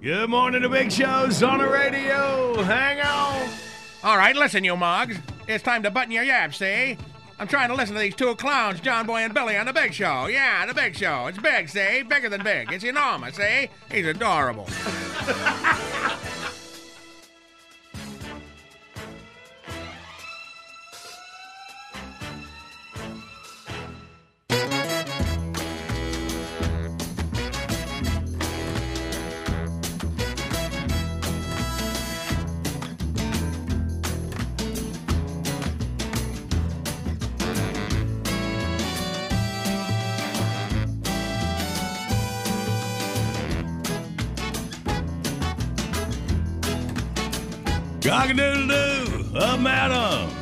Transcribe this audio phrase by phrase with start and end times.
[0.00, 2.62] Good morning to Big Show's on the radio.
[2.62, 3.48] Hang on.
[4.04, 5.16] All right, listen, you mugs.
[5.48, 6.98] It's time to button your yaps, see?
[7.38, 9.94] I'm trying to listen to these two clowns, John Boy and Billy, on the Big
[9.94, 10.26] Show.
[10.26, 11.26] Yeah, the Big Show.
[11.26, 12.02] It's big, see?
[12.02, 12.72] Bigger than big.
[12.72, 13.68] It's enormous, see?
[13.90, 14.68] He's adorable.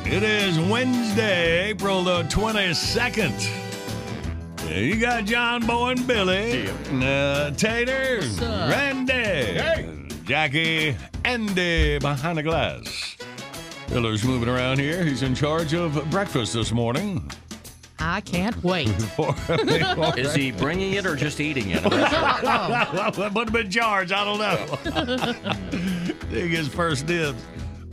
[0.07, 4.69] It is Wednesday, April the 22nd.
[4.69, 6.69] Yeah, You got John Boy and Billy,
[7.03, 10.95] uh, Tater, Randy, Jackie,
[11.25, 13.17] Andy behind the glass.
[13.89, 15.03] Miller's moving around here.
[15.03, 17.29] He's in charge of breakfast this morning.
[17.97, 18.89] I can't wait.
[20.17, 21.81] Is he bringing it or just eating it?
[21.81, 21.93] Put
[23.47, 24.11] him in charge.
[24.11, 25.33] I don't know.
[26.29, 27.41] Take his first dibs.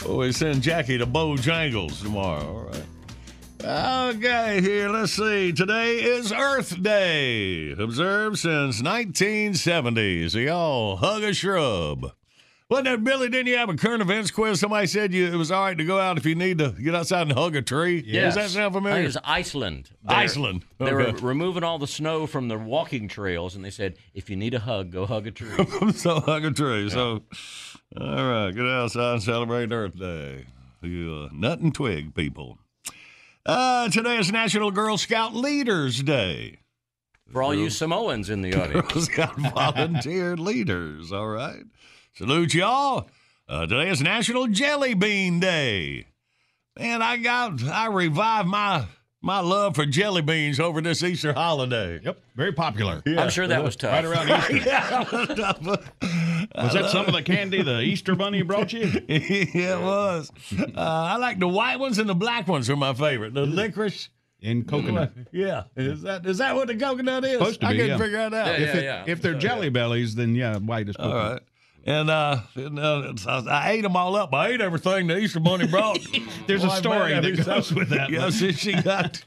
[0.05, 2.45] Oh, we send Jackie to Bojangles tomorrow.
[2.45, 4.17] All right.
[4.17, 5.53] Okay, here, let's see.
[5.53, 10.29] Today is Earth Day, observed since 1970.
[10.29, 12.13] So y'all hug a shrub.
[12.73, 13.29] Wasn't that Billy?
[13.29, 14.59] Didn't you have a current events quiz?
[14.59, 16.95] Somebody said you it was all right to go out if you need to get
[16.95, 18.03] outside and hug a tree.
[18.07, 18.35] Yes.
[18.35, 19.03] Does that sound familiar?
[19.03, 19.91] it's Iceland.
[20.03, 20.65] They're- Iceland.
[20.79, 24.37] They were removing all the snow from the walking trails, and they said, if you
[24.37, 25.51] need a hug, go hug a tree.
[25.93, 26.89] so hug a tree.
[26.89, 27.23] So,
[28.01, 30.47] all right, get outside and celebrate Earth Day.
[30.81, 32.59] You uh, nut and twig people.
[33.45, 36.61] Uh, today is National Girl Scout Leaders Day.
[37.31, 38.93] For all you Samoans in the audience.
[38.93, 39.03] Girl.
[39.03, 41.13] Scout volunteer leaders.
[41.13, 41.65] All right.
[42.15, 43.09] Salute y'all.
[43.49, 46.07] Uh, today is National Jelly Bean Day.
[46.79, 48.85] Man, I got I revived my
[49.23, 52.01] my love for jelly beans over this Easter holiday.
[52.03, 53.03] Yep, very popular.
[53.07, 53.93] I'm sure that was tough.
[53.93, 54.57] Right around Easter.
[54.67, 55.05] yeah,
[56.55, 58.81] Was that some of the candy the Easter Bunny brought you?
[59.09, 60.31] yeah, it was.
[60.59, 63.33] Uh, I like the white ones and the black ones are my favorite.
[63.35, 64.09] The licorice.
[64.45, 65.13] And coconut.
[65.31, 67.35] Yeah, is that is that what the coconut is?
[67.35, 67.99] Supposed to be, I be, couldn't yeah.
[68.05, 68.61] figure that out.
[68.61, 69.05] Yeah, If, it, yeah.
[69.07, 71.33] if they're jelly bellies, then yeah, white is All coconut.
[71.33, 71.43] right.
[71.85, 74.33] And uh, and, uh, I, I ate them all up.
[74.33, 75.99] I ate everything the Easter Bunny brought.
[76.47, 78.09] There's a story man, that was goes so- with that.
[78.09, 79.25] Yeah, she, she got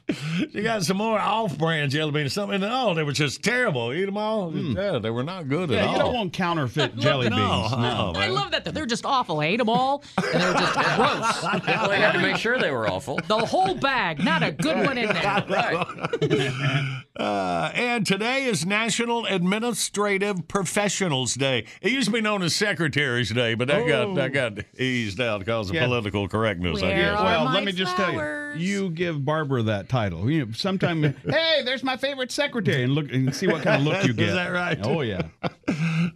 [0.52, 2.32] she got some more off-brand jelly beans.
[2.32, 2.64] Something.
[2.64, 3.92] Oh, they were just terrible.
[3.92, 4.54] Eat them all.
[4.56, 5.86] Yeah, they were not good at Hmm.
[5.86, 5.92] All.
[5.92, 7.38] you don't want counterfeit jelly beans.
[7.38, 8.12] no, No.
[8.12, 8.64] no, I love that.
[8.64, 9.40] They're just awful.
[9.40, 11.42] I ate them all, and they were just gross.
[11.66, 13.20] Well, they had to make sure they were awful.
[13.28, 15.44] The whole bag, not a good one in there.
[15.48, 17.02] Right.
[17.16, 21.64] Uh, and today is National Administrative Professionals Day.
[21.80, 25.40] It used to be known as Secretaries Day, but that got that got eased out
[25.40, 25.84] because of Yeah.
[25.86, 26.82] political correctness.
[26.82, 27.20] I guess.
[27.20, 30.30] Well, let me just tell you, you give Barbara that title.
[30.30, 33.86] You know, sometime, hey, there's my favorite secretary, and look and see what kind of
[33.86, 34.28] look you get.
[34.28, 34.78] Is that right?
[34.82, 35.22] Oh yeah,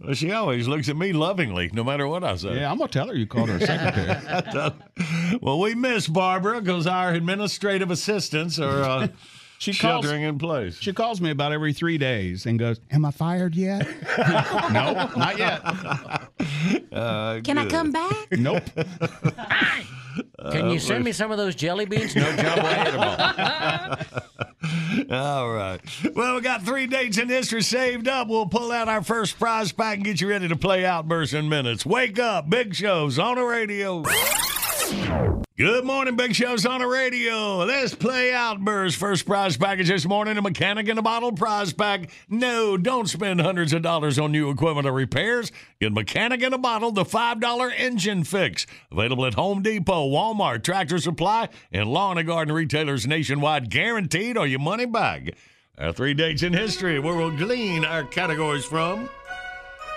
[0.03, 2.55] Well, she always looks at me lovingly, no matter what I say.
[2.59, 2.71] yeah.
[2.71, 4.73] I'm gonna tell her you called her a secretary.
[5.41, 9.07] well, we miss Barbara because our administrative assistants are uh,
[9.61, 10.79] She calls, sheltering in place.
[10.79, 13.87] she calls me about every three days and goes, "Am I fired yet?"
[14.71, 15.61] no, not yet.
[16.91, 18.31] Uh, Can I come back?
[18.31, 18.63] Nope.
[20.51, 22.15] Can you send me some of those jelly beans?
[22.15, 22.99] No, John Boy ate 'em
[25.11, 25.17] all.
[25.19, 25.79] All right.
[26.15, 28.27] Well, we got three dates in history saved up.
[28.27, 31.47] We'll pull out our first prize pack and get you ready to play Outburst in
[31.49, 31.85] minutes.
[31.85, 32.49] Wake up.
[32.49, 34.03] Big shows on the radio.
[35.57, 37.57] Good morning, Big Shows on the radio.
[37.57, 38.97] Let's play Outburst.
[38.97, 42.09] First prize package this morning, a mechanic in a bottle prize pack.
[42.29, 45.51] No, don't spend hundreds of dollars on new equipment or repairs.
[45.79, 48.65] Get mechanic in a bottle, the $5 engine fix.
[48.91, 53.69] Available at Home Depot, Walmart, Tractor Supply, and lawn and garden retailers nationwide.
[53.69, 55.35] Guaranteed or your money back.
[55.77, 59.09] Our three dates in history where we'll glean our categories from.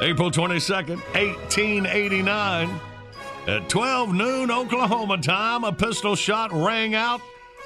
[0.03, 2.94] April 22nd, 1889.
[3.47, 7.21] At 12 noon Oklahoma time, a pistol shot rang out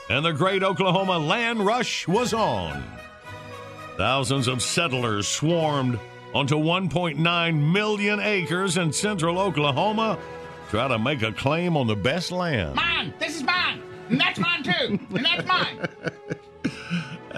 [0.08, 2.82] and the great Oklahoma land rush was on.
[3.96, 5.98] Thousands of settlers swarmed
[6.34, 10.18] onto 1.9 million acres in central Oklahoma,
[10.64, 12.74] to try to make a claim on the best land.
[12.74, 13.14] Mine.
[13.18, 13.82] This is mine.
[14.08, 14.98] And that's mine too.
[15.14, 15.88] And that's mine.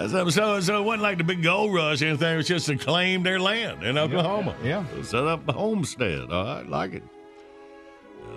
[0.07, 2.33] So, so, so it wasn't like the big gold rush or anything.
[2.33, 4.55] It was just to claim their land in Oklahoma.
[4.63, 4.83] Yeah.
[5.03, 6.31] Set up a homestead.
[6.31, 7.03] All right, like it.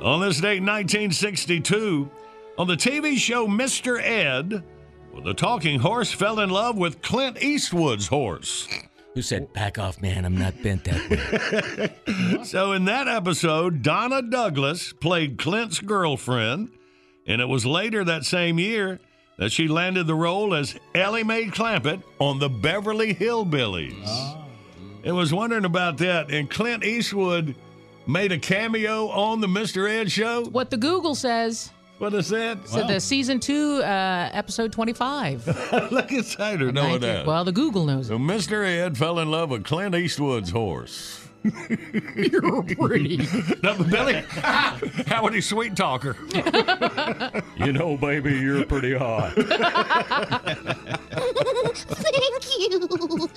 [0.03, 2.11] On this date, 1962,
[2.59, 4.01] on the TV show Mr.
[4.03, 4.63] Ed,
[5.13, 8.69] well, the talking horse fell in love with Clint Eastwood's horse.
[9.15, 10.25] Who said, back off, man?
[10.25, 11.09] I'm not bent that
[12.07, 12.41] way.
[12.45, 16.71] So in that episode, Donna Douglas played Clint's girlfriend,
[17.27, 19.01] and it was later that same year
[19.39, 24.05] that she landed the role as Ellie Mae Clampett on the Beverly Hillbillies.
[24.07, 24.45] Ah.
[25.03, 27.55] It was wondering about that, and Clint Eastwood
[28.07, 29.89] made a cameo on the Mr.
[29.89, 30.45] Ed show.
[30.47, 31.71] What the Google says.
[31.99, 32.67] What is that?
[32.69, 35.47] So the season two, uh, episode 25.
[35.93, 37.25] Look at Sater knowing that.
[37.25, 38.09] Well, the Google knows.
[38.09, 38.67] so Mr.
[38.67, 41.24] Ed fell in love with Clint Eastwood's horse.
[42.17, 43.19] You're pretty.
[43.63, 44.23] No, but Billy,
[45.07, 46.17] how would he sweet talker?
[47.57, 49.35] you know, baby, you're pretty hot.
[51.65, 53.29] Thank you.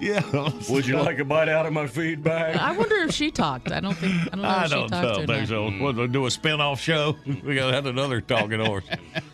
[0.00, 0.22] Yeah.
[0.70, 2.56] Would you like a bite out of my feedback?
[2.56, 3.70] I wonder if she talked.
[3.70, 4.14] I don't think.
[4.14, 5.70] I don't know I if don't talked know, to think so.
[5.70, 7.16] What, we'll do a spin-off show?
[7.42, 8.84] We got to have another talking horse.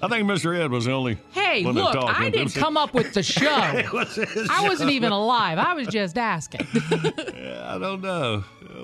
[0.03, 0.59] I think Mr.
[0.59, 2.19] Ed was the only Hey, one that look, talked.
[2.19, 3.44] I didn't was- come up with the show.
[3.93, 4.19] was
[4.50, 4.94] I wasn't show.
[4.94, 5.59] even alive.
[5.59, 6.67] I was just asking.
[6.91, 8.07] Yeah, I don't know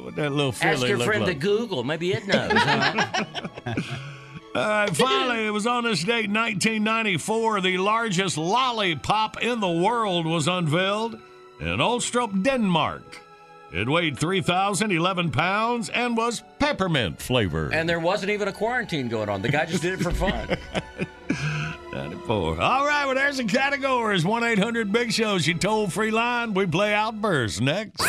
[0.03, 1.33] what that little Ask your friend like.
[1.35, 1.85] to Google.
[1.85, 2.53] Maybe it knows.
[4.55, 10.27] All right, finally, it was on this date, 1994, the largest lollipop in the world
[10.27, 11.15] was unveiled
[11.61, 13.21] in Olstrup, Denmark.
[13.73, 17.75] It weighed 3,011 pounds and was peppermint flavored.
[17.75, 19.43] and there wasn't even a quarantine going on.
[19.43, 20.57] The guy just did it for fun.
[21.93, 22.61] 94.
[22.61, 26.55] All right, well, there's the categories 1 800 Big Shows, you toll free line.
[26.55, 28.01] We play Outburst next.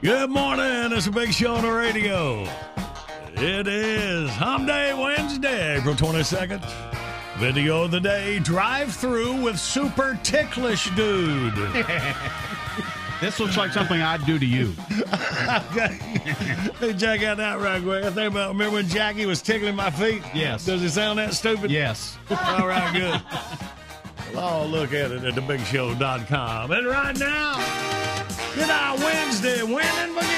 [0.00, 0.92] Good morning.
[0.92, 2.46] It's a big show on the radio.
[3.40, 6.60] It is Hum Day Wednesday, April 22nd.
[7.38, 11.54] Video of the day drive through with super ticklish dude.
[13.20, 14.70] This looks like something I'd do to you.
[16.78, 18.04] hey, Jack got that right quick.
[18.04, 20.22] I think about remember when Jackie was tickling my feet?
[20.32, 20.64] Yes.
[20.64, 21.68] Does it sound that stupid?
[21.72, 22.16] Yes.
[22.30, 23.20] All right, good.
[24.36, 26.70] Well, I'll look at it at thebigshow.com.
[26.70, 27.56] And right now,
[28.54, 30.37] get our Wednesday winning beginning.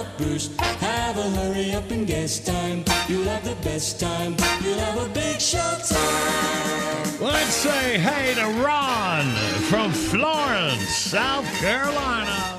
[0.00, 2.84] Outburst, have a hurry up and guess time.
[3.06, 4.34] You'll have the best time.
[4.64, 7.20] You'll have a big show time.
[7.20, 9.26] Let's say hey to Ron
[9.68, 12.58] from Florence, South Carolina.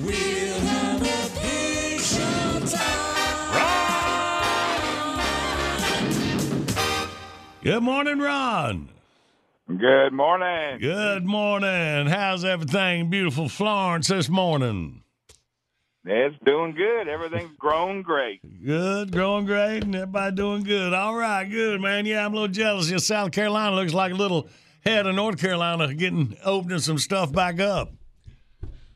[0.00, 3.20] We'll have a big show time.
[7.62, 8.88] Good morning, Ron.
[9.68, 10.78] Good morning.
[10.80, 12.06] Good morning.
[12.06, 15.01] How's everything, beautiful Florence, this morning?
[16.04, 17.06] It's doing good.
[17.06, 18.40] Everything's growing great.
[18.64, 20.92] Good, growing great, and everybody doing good.
[20.92, 22.06] All right, good, man.
[22.06, 22.90] Yeah, I'm a little jealous.
[22.90, 24.48] Your South Carolina looks like a little
[24.84, 27.92] head of North Carolina getting opening some stuff back up.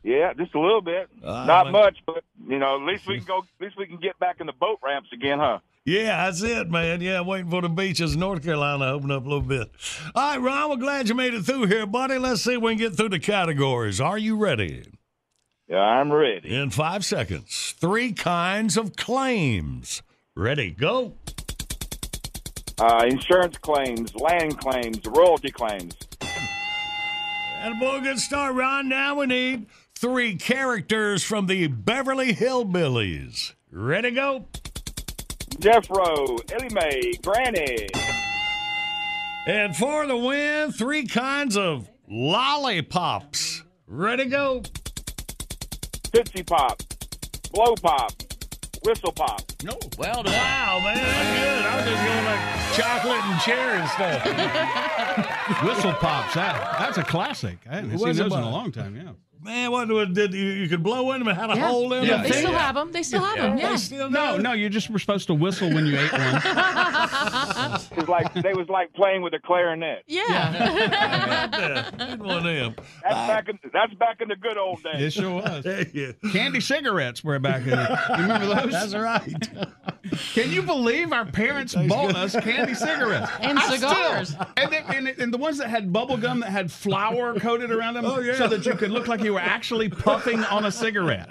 [0.03, 1.09] Yeah, just a little bit.
[1.23, 3.39] Uh, Not much, but you know, at least we can go.
[3.39, 5.59] At least we can get back in the boat ramps again, huh?
[5.85, 6.99] Yeah, that's it, man.
[6.99, 9.69] Yeah, waiting for the beaches in North Carolina to open up a little bit.
[10.13, 12.17] All right, Ron, we're glad you made it through here, buddy.
[12.17, 14.01] Let's see if we can get through the categories.
[14.01, 14.83] Are you ready?
[15.67, 16.55] Yeah, I'm ready.
[16.55, 20.01] In five seconds, three kinds of claims.
[20.33, 21.13] Ready, go.
[22.79, 25.95] Uh, insurance claims, land claims, royalty claims.
[27.59, 28.87] And boy, good start, Ron.
[28.87, 33.53] Now we need three characters from the Beverly Hillbillies.
[33.69, 34.45] Ready, go.
[35.59, 37.89] Jethro, Ellie Mae, Granny.
[39.47, 43.63] And for the win, three kinds of lollipops.
[43.87, 44.61] Ready, go.
[46.11, 46.81] Tootsie Pop,
[47.51, 48.11] Blow Pop,
[48.83, 49.41] Whistle Pop.
[49.63, 49.77] No.
[49.97, 50.33] Well done.
[50.33, 50.95] Wow, man.
[50.95, 51.65] That's good.
[51.65, 55.63] I was just going like chocolate and cherry stuff.
[55.63, 56.33] Whistle pops.
[56.35, 57.57] That, that's a classic.
[57.69, 58.95] I haven't seen Whistle those in a long time.
[58.95, 59.11] Yeah.
[59.47, 61.67] Man, what what did you, you could blow in them and had a Yeah.
[61.69, 62.17] hole in Yeah.
[62.17, 62.23] them?
[62.23, 62.91] They still have them.
[62.91, 63.57] They still have them.
[63.57, 63.69] Yeah.
[63.71, 64.43] They still No, do?
[64.43, 66.21] no, you just were supposed to whistle when you ate one.
[67.91, 70.03] It was like they was like playing with a clarinet.
[70.05, 71.47] Yeah.
[71.97, 72.75] Good one of them.
[73.03, 75.01] That's back in that's back in the good old days.
[75.01, 75.65] It sure was.
[75.93, 76.11] Yeah.
[76.33, 77.97] Candy cigarettes were back in there.
[78.17, 78.71] You remember those?
[78.71, 79.45] That's right.
[80.33, 84.35] Can you believe our parents bought us candy cigarettes And I still- cigars.
[84.57, 87.95] and, they, and, and the ones that had bubble gum that had flour coated around
[87.95, 88.35] them, Oh, yeah.
[88.35, 91.29] so that you could look like you were actually puffing on a cigarette.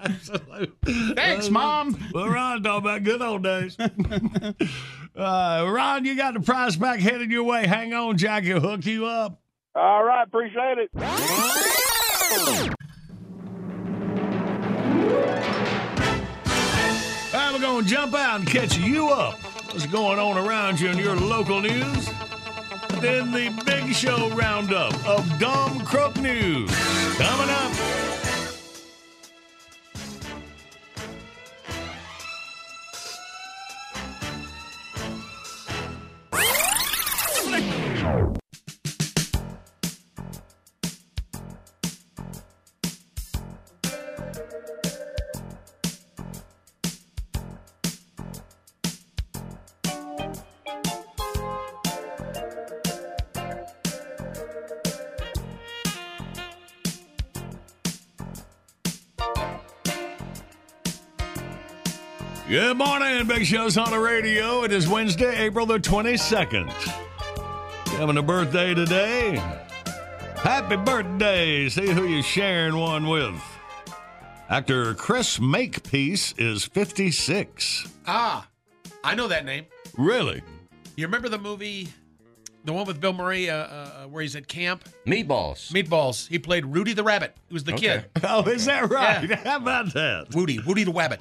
[1.15, 1.99] Thanks, mom.
[2.13, 3.77] Well, Ron, talk about good old days.
[5.17, 7.67] uh, Ron, you got the prize back headed your way.
[7.67, 9.41] Hang on, Jackie will hook you up.
[9.75, 10.91] All right, appreciate it.
[17.67, 19.41] Going to jump out and catch you up.
[19.73, 22.11] What's going on around you in your local news?
[23.01, 26.71] Then the big show roundup of Dumb Crook News.
[27.19, 28.26] Coming up.
[62.77, 64.63] Good morning, Big Show's on the radio.
[64.65, 66.71] It is Wednesday, April the 22nd.
[67.97, 69.37] Having a birthday today.
[70.37, 71.71] Happy birthday.
[71.71, 73.35] See who you're sharing one with.
[74.51, 77.89] Actor Chris Makepeace is 56.
[78.07, 78.47] Ah,
[79.03, 79.65] I know that name.
[79.97, 80.43] Really?
[80.97, 81.89] You remember the movie,
[82.67, 84.85] the one with Bill Murray, uh, uh, where he's at camp?
[85.07, 85.73] Meatballs.
[85.73, 86.29] Meatballs.
[86.29, 87.39] He played Rudy the Rabbit.
[87.49, 88.05] He was the Okay.
[88.15, 88.25] kid.
[88.29, 89.27] Oh, is that right?
[89.31, 89.37] Yeah.
[89.45, 90.35] How about that?
[90.35, 91.21] Woody, Woody the Wabbit.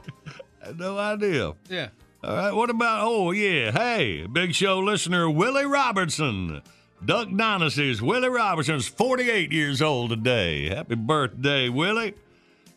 [0.65, 1.53] I had no idea.
[1.69, 1.89] Yeah.
[2.23, 6.63] All right, what about, oh, yeah, hey, Big Show listener Willie Robertson.
[7.05, 10.69] Duck Dynasty's Willie Robertson's 48 years old today.
[10.69, 12.15] Happy birthday, Willie.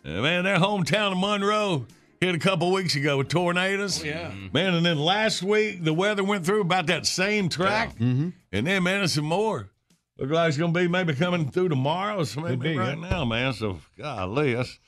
[0.05, 1.87] Uh, man, their hometown of Monroe
[2.21, 4.03] hit a couple weeks ago with tornadoes.
[4.03, 4.35] Oh, yeah.
[4.53, 7.95] Man, and then last week, the weather went through about that same track.
[7.95, 8.29] Mm-hmm.
[8.53, 9.71] And then, man, there's some more.
[10.19, 12.23] Look like it's going to be maybe coming through tomorrow.
[12.25, 13.09] So maybe be, right yeah.
[13.09, 13.55] now, man.
[13.55, 14.79] So, golly, that's,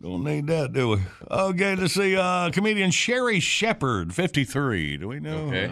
[0.00, 0.96] we don't need that, do we?
[1.30, 2.16] Okay, let's see.
[2.16, 4.96] Uh, comedian Sherri Shepherd, 53.
[4.98, 5.46] Do we know?
[5.48, 5.70] Okay.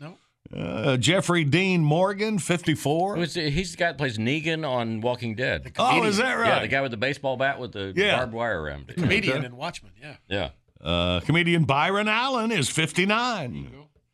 [0.00, 0.16] No.
[0.56, 3.16] Uh, Jeffrey Dean Morgan, 54.
[3.16, 5.72] Who's he's the guy that plays Negan on Walking Dead.
[5.78, 6.48] Oh, is that right?
[6.48, 8.16] Yeah, the guy with the baseball bat with the Yeah.
[8.16, 8.96] barbed wire around it.
[8.96, 9.92] Comedian and Watchmen.
[10.00, 10.16] Yeah.
[10.28, 10.50] Yeah.
[10.80, 13.70] Uh, comedian Byron Allen is 59.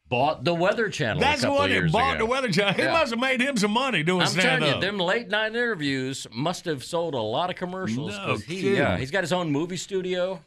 [0.09, 1.21] Bought the Weather Channel.
[1.21, 2.25] That's a the couple one that bought ago.
[2.27, 2.75] the Weather Channel.
[2.75, 2.93] He Yeah.
[2.93, 4.29] must have made him some money doing that.
[4.29, 8.13] I'm stand telling you, them late night interviews must have sold a lot of commercials.
[8.17, 10.43] No 'cause he, yeah, he's got his own movie studio.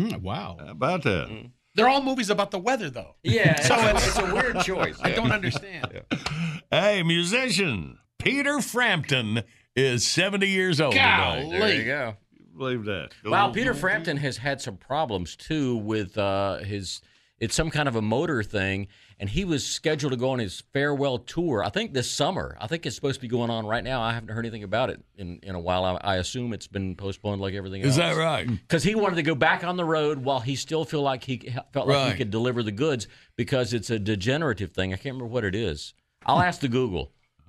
[0.00, 0.56] Hmm, wow.
[0.58, 1.28] How about that?
[1.28, 1.50] Mm.
[1.74, 3.14] They're all movies about the weather, though.
[3.22, 4.98] Yeah, So so it's- it's, a weird choice.
[5.02, 6.02] I don't understand.
[6.70, 9.42] Hey, musician Peter Frampton
[9.76, 11.44] is 70 years old Golly.
[11.44, 11.58] today.
[11.58, 12.16] There you go.
[12.56, 13.10] Believe that.
[13.26, 17.02] Wow, Peter Frampton has had some problems too with uh, his.
[17.38, 18.86] It's some kind of a motor thing,
[19.22, 21.62] and he was scheduled to go on his farewell tour.
[21.64, 22.56] I think this summer.
[22.60, 24.02] I think it's supposed to be going on right now.
[24.02, 25.84] I haven't heard anything about it in, in a while.
[25.84, 27.90] I, I assume it's been postponed, like everything else.
[27.90, 28.48] Is that right?
[28.48, 31.38] Because he wanted to go back on the road while he still feel like he
[31.72, 32.10] felt like Right.
[32.10, 34.92] he could deliver the goods because it's a degenerative thing.
[34.92, 35.94] I can't remember what it is.
[36.26, 37.12] I'll ask the Google.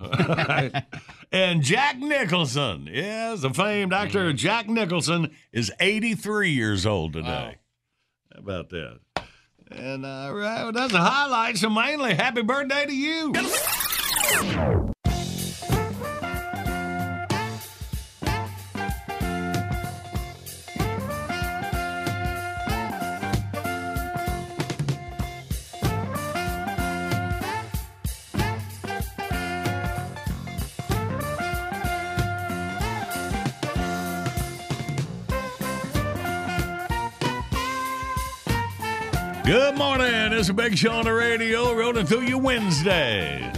[1.32, 4.36] and Jack Nicholson, yes, the famed actor Mm.
[4.36, 7.56] Jack Nicholson is 83 years old today.
[8.32, 9.00] How about that?
[9.70, 11.60] And uh, right, well, that's the highlights.
[11.60, 14.92] So mainly, happy birthday to you.
[39.44, 40.32] Good morning.
[40.32, 43.52] It's a big show on the radio, rolling through you Wednesday.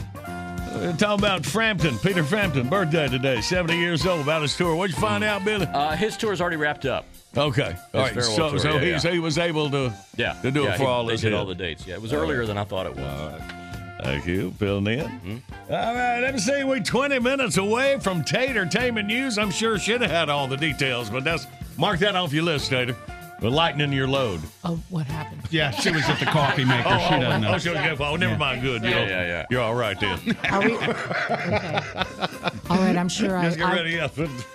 [0.74, 4.74] We're talking about Frampton, Peter Frampton, birthday today, 70 years old, about his tour.
[4.74, 5.64] What'd you find out, Billy?
[5.66, 7.06] Uh, his tour's already wrapped up.
[7.36, 7.76] Okay.
[7.94, 8.20] All right.
[8.22, 9.12] So, tour, so, yeah, he, yeah.
[9.12, 11.46] he was able to, Yeah, to do yeah, it for he- all they did all
[11.46, 11.86] the dates.
[11.86, 12.48] Yeah, it was All earlier right.
[12.48, 13.04] than I thought it was.
[13.20, 13.52] All right.
[14.02, 15.06] Thank you, filling in.
[15.06, 15.72] Mm-hmm.
[15.72, 16.64] All right, let me see.
[16.64, 19.38] We're 20 minutes away from Tatertainment News.
[19.38, 21.46] I'm sure should have had all the details, but that's
[21.78, 22.94] mark that off your list, Tater.
[23.42, 24.40] We're lightening your load.
[24.64, 25.42] Oh, what happened?
[25.50, 26.84] Yeah, she was at the coffee maker.
[26.86, 27.52] Oh, she doesn't know.
[27.54, 28.62] oh, she was- oh, never mind.
[28.62, 28.82] Good.
[28.82, 29.46] Yeah, You're, yeah, yeah.
[29.50, 30.18] You're all right then.
[30.50, 30.74] Are we?
[30.76, 30.86] Okay.
[32.70, 33.90] All right, I'm sure I, Just get I, ready.
[33.90, 34.08] Yeah.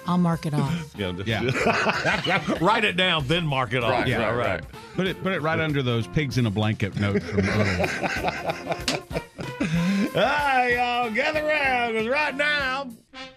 [0.08, 0.94] I'll mark it off.
[0.98, 1.12] Yeah.
[1.26, 2.58] Yeah.
[2.62, 3.92] Write it down, then mark it off.
[3.92, 4.48] Right, yeah, right, right.
[4.48, 4.64] right.
[4.96, 7.88] Put it put it right under those pigs in a blanket notes from earlier.
[10.14, 11.10] Hi, y'all.
[11.12, 12.90] Gather around, because right now,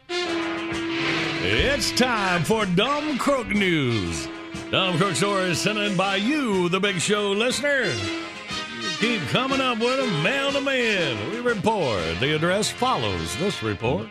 [0.09, 4.27] it's time for Dumb Crook News.
[4.75, 7.95] Dumb Crook stories sent in by you, the Big Show listener.
[8.99, 11.31] Keep coming up with them, mail to man.
[11.31, 12.03] We report.
[12.19, 14.09] The address follows this report.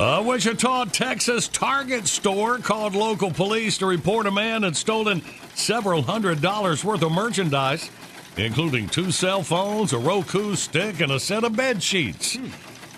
[0.00, 5.20] A Wichita, Texas Target store called local police to report a man had stolen
[5.54, 7.90] several hundred dollars worth of merchandise,
[8.38, 12.38] including two cell phones, a Roku stick, and a set of bed sheets.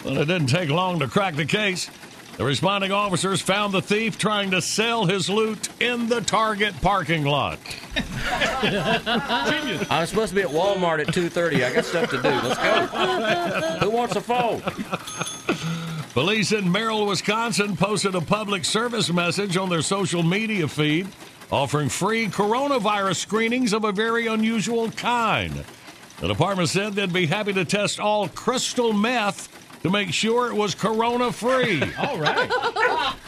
[0.04, 1.90] Well, it didn't take long to crack the case.
[2.40, 7.24] The responding officers found the thief trying to sell his loot in the Target parking
[7.24, 7.58] lot.
[9.90, 11.62] I'm supposed to be at Walmart at 2:30.
[11.66, 12.30] I got stuff to do.
[12.30, 12.86] Let's go.
[13.80, 14.62] Who wants a phone?
[16.14, 21.08] Police in Merrill, Wisconsin posted a public service message on their social media feed
[21.52, 25.62] offering free coronavirus screenings of a very unusual kind.
[26.20, 30.54] The department said they'd be happy to test all crystal meth to make sure it
[30.54, 31.82] was corona free.
[31.98, 32.50] All right.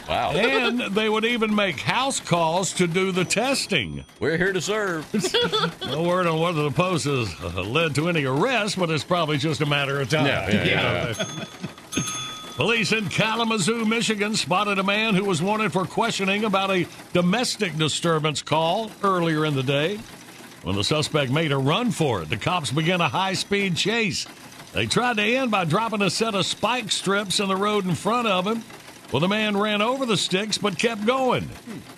[0.07, 0.31] Wow.
[0.31, 4.03] and they would even make house calls to do the testing.
[4.19, 5.07] We're here to serve.
[5.85, 9.37] No word on whether the post has uh, led to any arrests, but it's probably
[9.37, 10.25] just a matter of time.
[10.25, 11.45] Yeah, yeah, yeah.
[12.55, 17.75] Police in Kalamazoo, Michigan spotted a man who was wanted for questioning about a domestic
[17.77, 19.99] disturbance call earlier in the day.
[20.63, 24.25] When the suspect made a run for it, the cops began a high speed chase.
[24.73, 27.93] They tried to end by dropping a set of spike strips in the road in
[27.95, 28.63] front of him.
[29.11, 31.49] Well, the man ran over the sticks but kept going.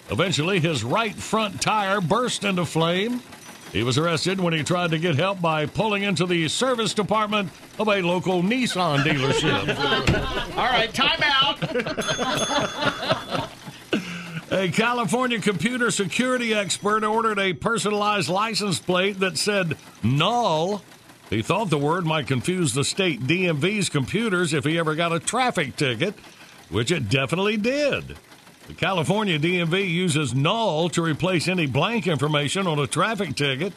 [0.10, 3.22] Eventually, his right front tire burst into flame.
[3.72, 7.50] He was arrested when he tried to get help by pulling into the service department
[7.80, 9.68] of a local Nissan dealership.
[10.58, 11.62] All right, time out.
[14.52, 20.84] A California computer security expert ordered a personalized license plate that said null.
[21.30, 25.20] He thought the word might confuse the state DMV's computers if he ever got a
[25.20, 26.14] traffic ticket,
[26.70, 28.18] which it definitely did.
[28.68, 33.74] The California DMV uses null to replace any blank information on a traffic ticket.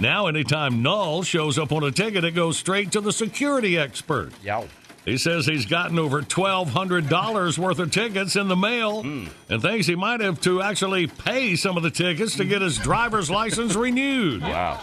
[0.00, 4.32] Now, anytime null shows up on a ticket, it goes straight to the security expert.
[4.44, 4.68] Yow.
[5.04, 9.26] He says he's gotten over $1,200 worth of tickets in the mail hmm.
[9.48, 12.78] and thinks he might have to actually pay some of the tickets to get his
[12.78, 14.42] driver's license renewed.
[14.42, 14.80] Wow.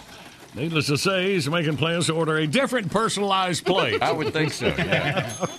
[0.55, 4.01] Needless to say, he's making plans to order a different personalized plate.
[4.01, 4.67] I would think so.
[4.67, 5.31] Yeah.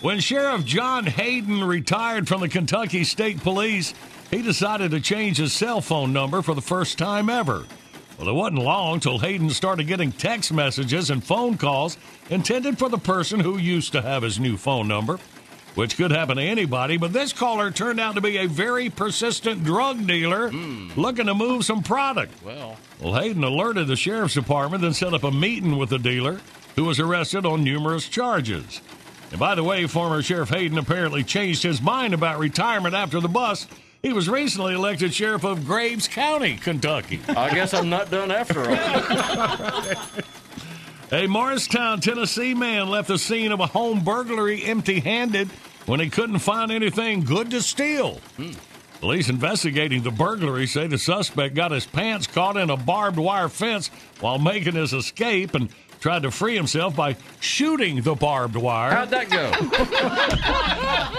[0.00, 3.94] When Sheriff John Hayden retired from the Kentucky State Police,
[4.30, 7.64] he decided to change his cell phone number for the first time ever.
[8.16, 11.96] Well, it wasn't long till Hayden started getting text messages and phone calls
[12.30, 15.18] intended for the person who used to have his new phone number,
[15.78, 16.96] which could happen to anybody.
[16.96, 20.90] But this caller turned out to be a very persistent drug dealer hmm.
[20.96, 22.34] looking to move some product.
[22.42, 26.40] Well, Well, Hayden alerted the sheriff's department, then set up a meeting with the dealer,
[26.74, 28.80] who was arrested on numerous charges.
[29.30, 33.28] And by the way, former Sheriff Hayden apparently changed his mind about retirement after the
[33.28, 33.70] bust.
[34.02, 37.20] He was recently elected sheriff of Graves County, Kentucky.
[37.28, 40.22] I guess I'm not done after all.
[41.10, 45.48] A Morristown, Tennessee man left the scene of a home burglary empty handed
[45.88, 48.20] when he couldn't find anything good to steal.
[48.36, 48.52] Hmm.
[49.00, 53.48] Police investigating the burglary say the suspect got his pants caught in a barbed wire
[53.48, 53.88] fence
[54.20, 55.70] while making his escape and
[56.00, 58.92] tried to free himself by shooting the barbed wire.
[58.92, 59.50] How'd that go?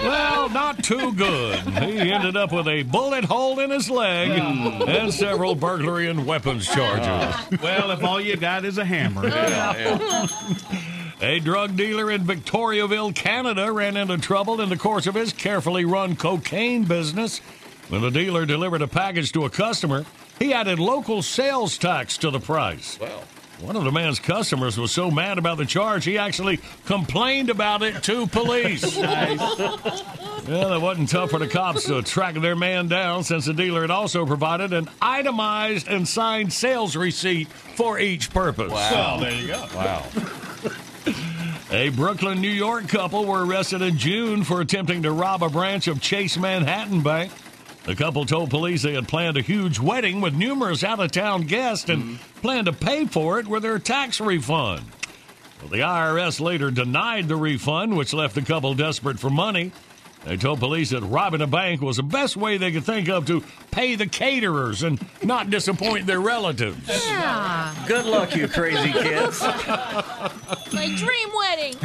[0.00, 1.60] Well, not too good.
[1.60, 4.82] He ended up with a bullet hole in his leg hmm.
[4.88, 7.60] and several burglary and weapons charges.
[7.62, 9.26] Well, if all you got is a hammer.
[11.22, 15.84] A drug dealer in Victoriaville, Canada, ran into trouble in the course of his carefully
[15.84, 17.40] run cocaine business.
[17.88, 20.06] When the dealer delivered a package to a customer,
[20.38, 22.98] he added local sales tax to the price.
[22.98, 23.22] Well,
[23.60, 27.82] One of the man's customers was so mad about the charge, he actually complained about
[27.82, 28.98] it to police.
[30.48, 33.82] Well, it wasn't tough for the cops to track their man down since the dealer
[33.82, 38.72] had also provided an itemized and signed sales receipt for each purpose.
[38.72, 39.18] Wow.
[39.18, 39.68] So, there you go.
[39.76, 40.06] Wow.
[41.70, 45.86] A Brooklyn, New York couple were arrested in June for attempting to rob a branch
[45.86, 47.32] of Chase Manhattan Bank.
[47.84, 51.42] The couple told police they had planned a huge wedding with numerous out of town
[51.42, 52.40] guests and mm-hmm.
[52.40, 54.84] planned to pay for it with their tax refund.
[55.60, 59.72] Well, the IRS later denied the refund, which left the couple desperate for money.
[60.24, 63.26] They told police that robbing a bank was the best way they could think of
[63.26, 66.86] to pay the caterers and not disappoint their relatives.
[67.06, 67.74] Yeah.
[67.88, 69.40] Good luck, you crazy kids.
[70.72, 71.76] My dream wedding.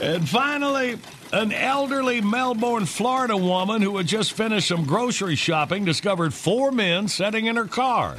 [0.00, 0.98] And finally,
[1.32, 7.06] an elderly Melbourne, Florida woman who had just finished some grocery shopping discovered four men
[7.06, 8.16] sitting in her car.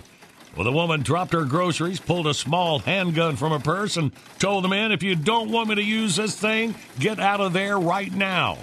[0.56, 4.63] Well, the woman dropped her groceries, pulled a small handgun from her purse, and told
[4.63, 7.77] the men, If you don't want me to use this thing, get out of there
[7.77, 8.58] right now.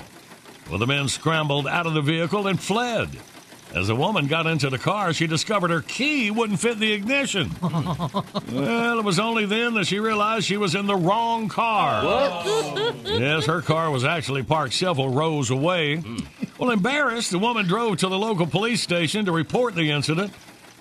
[0.68, 3.11] Well, the men scrambled out of the vehicle and fled.
[3.74, 7.50] As the woman got into the car, she discovered her key wouldn't fit the ignition.
[7.62, 12.44] well, it was only then that she realized she was in the wrong car.
[13.05, 15.96] Yes, her car was actually parked several rows away.
[15.96, 16.16] Hmm.
[16.59, 20.33] Well, embarrassed, the woman drove to the local police station to report the incident.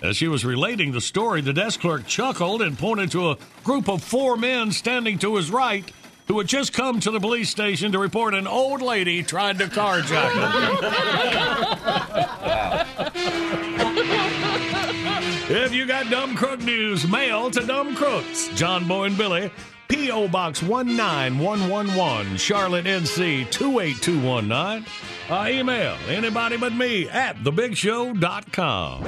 [0.01, 3.87] As she was relating the story, the desk clerk chuckled and pointed to a group
[3.87, 5.89] of four men standing to his right
[6.27, 9.65] who had just come to the police station to report an old lady tried to
[9.65, 10.43] carjack him.
[15.49, 18.47] if you got Dumb Crook news, mail to Dumb Crooks.
[18.55, 19.51] John Boy and Billy,
[19.89, 20.27] P.O.
[20.29, 24.85] Box 19111, Charlotte, NC 28219.
[25.29, 29.03] Uh, email anybody but me at thebigshow.com.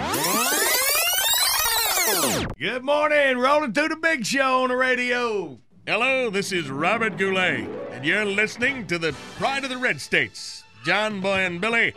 [2.58, 3.38] Good morning.
[3.38, 5.60] Rolling through the big show on the radio.
[5.88, 10.64] Hello, this is Robert Goulet, and you're listening to the Pride of the Red States,
[10.84, 11.94] John Boy and Billy,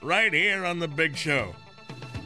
[0.00, 1.52] right here on the Big Show.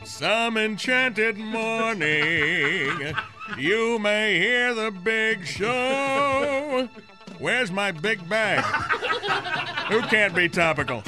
[0.05, 3.15] Some enchanted morning,
[3.57, 6.87] you may hear the Big Show.
[7.39, 8.63] Where's my big bag?
[9.91, 11.03] Who can't be topical?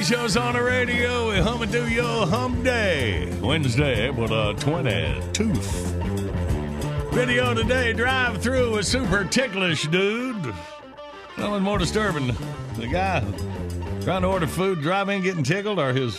[0.00, 1.30] Big Show's on the radio.
[1.30, 3.30] We hum and do your hum day.
[3.42, 7.12] Wednesday, April the 22nd.
[7.12, 10.54] Video today drive through a super ticklish dude.
[11.36, 12.28] Nothing more disturbing.
[12.78, 13.20] The guy
[14.00, 16.18] trying to order food, driving, getting tickled, or his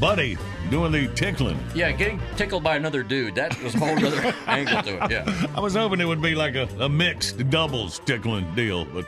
[0.00, 0.36] buddy
[0.68, 1.60] doing the tickling.
[1.72, 3.36] Yeah, getting tickled by another dude.
[3.36, 5.10] That was a whole other angle to it.
[5.12, 5.46] Yeah.
[5.54, 9.06] I was hoping it would be like a, a mixed doubles tickling deal, but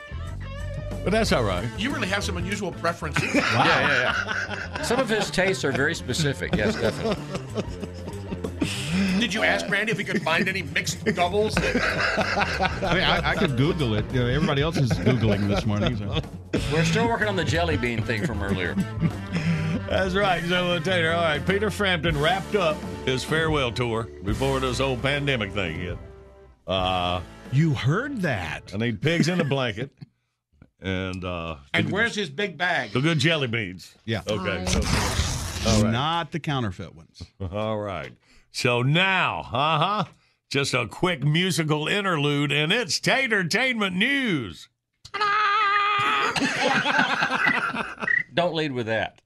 [1.03, 1.67] but that's all right.
[1.77, 3.33] You really have some unusual preferences.
[3.35, 4.15] Yeah, yeah,
[4.47, 4.81] yeah.
[4.83, 6.55] Some of his tastes are very specific.
[6.55, 7.15] Yes, definitely.
[9.19, 11.55] Did you ask Randy if he could find any mixed doubles?
[11.57, 14.05] I mean, I, I could Google it.
[14.13, 15.97] You know, everybody else is Googling this morning.
[15.97, 16.21] So.
[16.71, 18.75] We're still working on the jelly bean thing from earlier.
[19.89, 20.43] That's right.
[20.45, 24.97] So, uh, Tater, all right, Peter Frampton wrapped up his farewell tour before this whole
[24.97, 25.97] pandemic thing hit.
[26.67, 28.71] Uh, you heard that?
[28.73, 29.89] I need pigs in a blanket.
[30.81, 32.91] And uh, And where's his big bag?
[32.91, 33.95] the good jelly beans?
[34.05, 34.21] Yeah.
[34.27, 34.65] Okay.
[34.67, 34.79] So,
[35.69, 35.91] All right.
[35.91, 37.21] Not the counterfeit ones.
[37.51, 38.13] all right.
[38.51, 40.03] So now, uh huh,
[40.49, 44.69] just a quick musical interlude, and it's Tatertainment News.
[48.33, 49.21] Don't lead with that.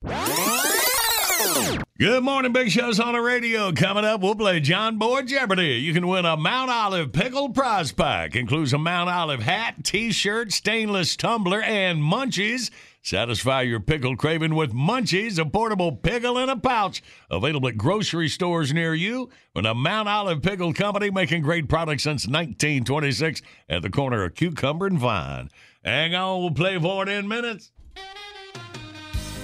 [2.00, 3.72] Good morning, Big Show's on the radio.
[3.72, 5.76] Coming up, we'll play John Boy Jeopardy.
[5.76, 8.36] You can win a Mount Olive pickle prize pack.
[8.36, 12.72] Includes a Mount Olive hat, t-shirt, stainless tumbler, and munchies.
[13.04, 17.04] Satisfy your pickle craving with Munchies, a portable pickle in a pouch.
[17.30, 19.30] Available at grocery stores near you.
[19.54, 24.36] With a Mount Olive Pickle Company making great products since 1926 at the corner of
[24.36, 25.50] Cucumber and Vine.
[25.84, 27.73] Hang on, we'll play for it in minutes.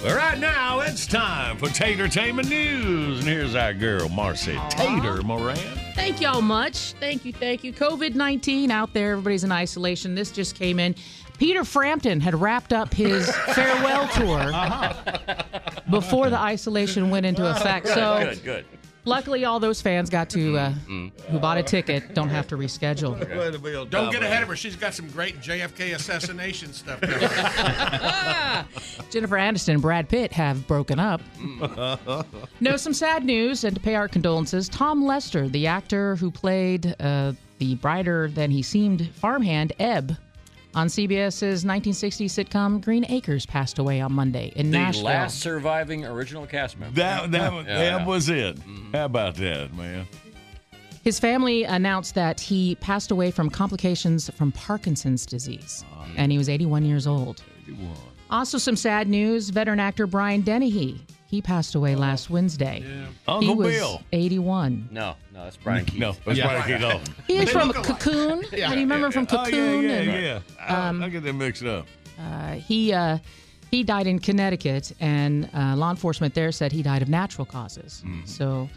[0.02, 3.18] But right now, it's time for Tatertainment News.
[3.18, 5.58] And here's our girl, Marcy Tater Moran.
[5.94, 6.94] Thank y'all much.
[6.94, 7.72] Thank you, thank you.
[7.74, 10.14] COVID 19 out there, everybody's in isolation.
[10.14, 10.94] This just came in.
[11.36, 15.74] Peter Frampton had wrapped up his farewell tour uh-huh.
[15.90, 17.86] before the isolation went into effect.
[17.88, 18.64] So Good, good.
[19.04, 23.18] Luckily, all those fans got to uh, who bought a ticket don't have to reschedule.
[23.18, 24.56] Way to be on Don't get ahead of her.
[24.56, 27.00] She's got some great JFK assassination stuff.
[27.00, 27.20] Going.
[29.10, 31.20] Jennifer Aniston and Brad Pitt have broken up.
[32.62, 36.94] No, some sad news, and to pay our condolences, Tom Lester, the actor who played
[37.00, 40.16] uh, the brighter than he seemed farmhand Eb
[40.74, 45.02] on CBS's 1960 sitcom Green Acres, passed away on Monday in The Nashville.
[45.04, 46.94] The last surviving original cast member.
[46.96, 48.06] That that, Yeah, that yeah.
[48.06, 48.56] was it.
[48.56, 48.94] Mm-hmm.
[48.94, 50.06] How about that, man?
[51.02, 56.06] His family announced that he passed away from complications from Parkinson's disease, ah.
[56.16, 57.42] and he was 81 years old.
[57.66, 57.90] 81.
[58.30, 61.00] Also, some sad news: veteran actor Brian Dennehy.
[61.30, 62.82] He passed away last Wednesday.
[62.82, 64.02] he Uncle was Bill.
[64.12, 64.88] 81.
[64.90, 66.00] No, no, that's Brian Keith.
[66.00, 66.82] No, that's Brian Keith.
[66.82, 67.00] Oh.
[67.28, 67.72] He is from.
[67.72, 68.42] Cocoon.
[68.52, 68.68] Yeah.
[68.70, 69.82] Do you remember him from Oh, yeah, Cocoon?
[69.84, 70.40] yeah, And, yeah.
[70.60, 71.86] I- um, I get them mixed up.
[72.18, 73.18] uh, he uh,
[73.70, 78.02] he died in Connecticut, and uh, law enforcement there said he died of natural causes.
[78.24, 78.68] So,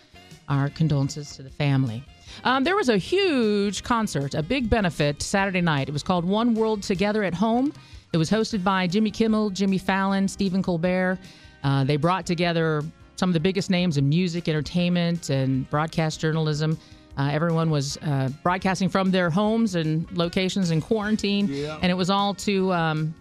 [0.48, 2.04] our condolences to the family.
[2.44, 5.89] Um, there was a huge concert, a big benefit Saturday night.
[5.89, 7.74] It was called One World Together at Home.
[8.12, 11.18] It was hosted by Jimmy Kimmel, Jimmy Fallon, Stephen Colbert.
[11.63, 12.84] Uh, they brought together
[13.15, 16.78] some of the biggest names in music, entertainment, and broadcast journalism.
[17.17, 21.47] Uh, everyone was uh, broadcasting from their homes and locations in quarantine,
[21.82, 23.13] and it was all to um,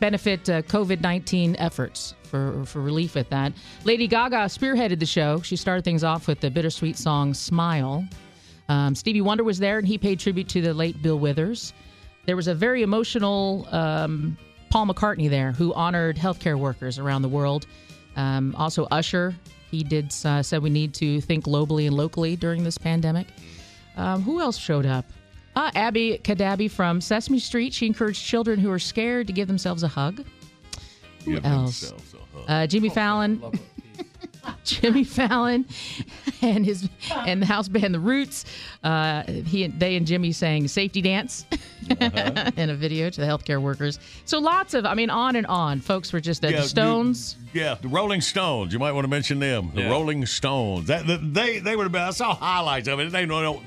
[0.00, 3.52] benefit uh, COVID 19 efforts for, for relief with that.
[3.84, 5.40] Lady Gaga spearheaded the show.
[5.42, 8.06] She started things off with the bittersweet song Smile.
[8.68, 11.72] Um, Stevie Wonder was there and he paid tribute to the late Bill Withers.
[12.26, 14.36] There was a very emotional um,
[14.70, 17.66] Paul McCartney there who honored healthcare workers around the world.
[18.16, 19.34] Um, also, Usher,
[19.70, 23.26] he did uh, said we need to think globally and locally during this pandemic.
[23.96, 25.04] Um, who else showed up?
[25.56, 27.72] Uh, Abby Cadabby from Sesame Street.
[27.74, 30.24] She encouraged children who are scared to give themselves a hug.
[31.24, 31.90] Who Give else?
[31.90, 32.44] a hug.
[32.46, 33.42] Uh, Jimmy Fallon.
[34.64, 35.66] Jimmy Fallon
[36.42, 38.44] and his and the house band The Roots.
[38.84, 41.44] Uh, he they and Jimmy sang "Safety Dance"
[42.00, 43.98] in a video to the healthcare workers.
[44.24, 45.80] So lots of, I mean, on and on.
[45.80, 47.36] Folks were just the, Yeah, the Stones.
[47.52, 48.72] Yeah, the Rolling Stones.
[48.72, 49.70] You might want to mention them.
[49.74, 49.90] The Yeah.
[49.90, 50.86] Rolling Stones.
[50.88, 52.02] That, that- they they would have been.
[52.02, 53.10] I saw highlights of it.
[53.12, 53.62] They no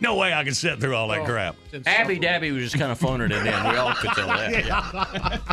[0.00, 1.56] no, no way I could sit through all that oh, crap.
[1.86, 3.44] Abby Dabby was just kind of phoning it in.
[3.44, 4.64] We all could tell that.
[4.66, 5.38] Yeah.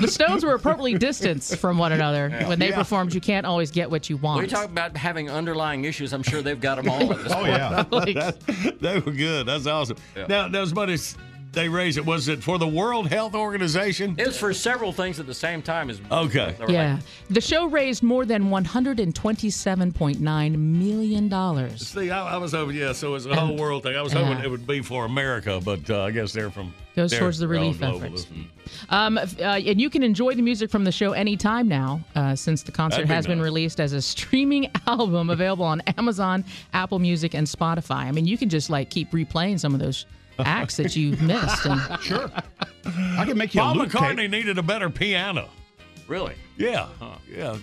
[0.00, 2.76] The Stones were appropriately distanced from one another when they Yeah.
[2.76, 3.14] performed.
[3.14, 4.36] You can't always get what you want.
[4.36, 7.32] When you talk about having underlying issues, I'm sure they've got them all at this
[7.32, 7.48] Oh point.
[7.48, 7.82] yeah.
[7.90, 9.46] That- they were good.
[9.46, 9.96] That's awesome.
[10.16, 10.26] Yeah.
[10.28, 11.16] Now, now as much as
[11.56, 14.14] they raised it, was it for the World Health Organization?
[14.18, 15.90] It was for several things at the same time.
[15.90, 16.54] As Okay.
[16.68, 16.94] Yeah.
[16.94, 21.78] like, The show raised more than $127.9 million.
[21.78, 23.96] See, I, I was hoping, yeah, so it's a whole world thing.
[23.96, 24.44] I was hoping Yeah.
[24.44, 26.72] it would be for America, but uh, I guess they're from.
[26.94, 28.26] Goes they're- towards the they're all relief efforts.
[28.90, 32.62] Um, uh, and you can enjoy the music from the show anytime now, uh, since
[32.62, 37.34] the concert be has been released as a streaming album available on Amazon, Apple Music,
[37.34, 38.04] and Spotify.
[38.04, 40.04] I mean, you can just like keep replaying some of those
[40.40, 41.64] acts that you've missed.
[41.66, 42.30] And Sure.
[43.18, 44.30] I can make you Paul a loop McCartney tape.
[44.30, 45.48] needed a better piano.
[46.08, 46.34] really?
[46.56, 46.88] Yeah,
[47.30, 47.56] yeah.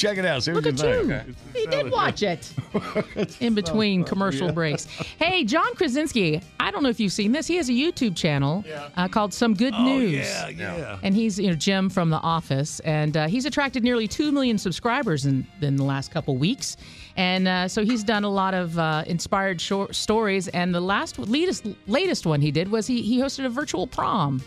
[0.00, 0.42] Check it out.
[0.42, 1.08] See look what at you you.
[1.18, 1.36] think.
[1.54, 2.50] He did watch it
[3.40, 4.86] in between commercial breaks.
[4.86, 6.40] Hey, John Krasinski.
[6.58, 7.46] I don't know if you've seen this.
[7.46, 8.64] He has a YouTube channel
[8.96, 10.12] uh, called Some Good Oh, News.
[10.26, 10.98] yeah, yeah.
[11.02, 14.56] And he's you know Jim from The Office, and uh, he's attracted nearly two million
[14.56, 16.78] subscribers in, in the last couple weeks,
[17.18, 20.48] and uh, so he's done a lot of uh, inspired short stories.
[20.48, 24.42] And the last latest latest one he did was he he hosted a virtual prom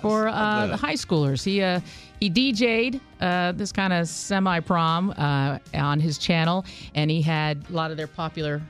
[0.00, 1.42] for uh, the high schoolers.
[1.44, 1.80] He uh,
[2.30, 7.64] he DJ'd uh, this kind of semi prom uh, on his channel, and he had
[7.68, 8.62] a lot of their popular.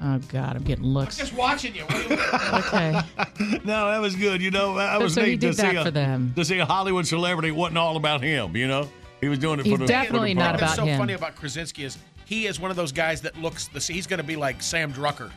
[0.00, 1.18] Oh God, I'm getting looks.
[1.20, 1.82] I'm just watching you.
[1.82, 3.60] What do you- Okay.
[3.64, 4.40] No, that was good.
[4.40, 6.32] You know, that So- was so he neat did to that see a, for them.
[6.36, 7.48] to see a Hollywood celebrity.
[7.48, 8.56] It wasn't all about him.
[8.56, 8.88] You know,
[9.20, 10.56] he was doing it He's for the definitely for the not prom.
[10.58, 10.98] about What's so him.
[10.98, 14.18] funny about Krasinski is he is one of those guys that looks the he's going
[14.18, 15.30] to be like Sam Drucker.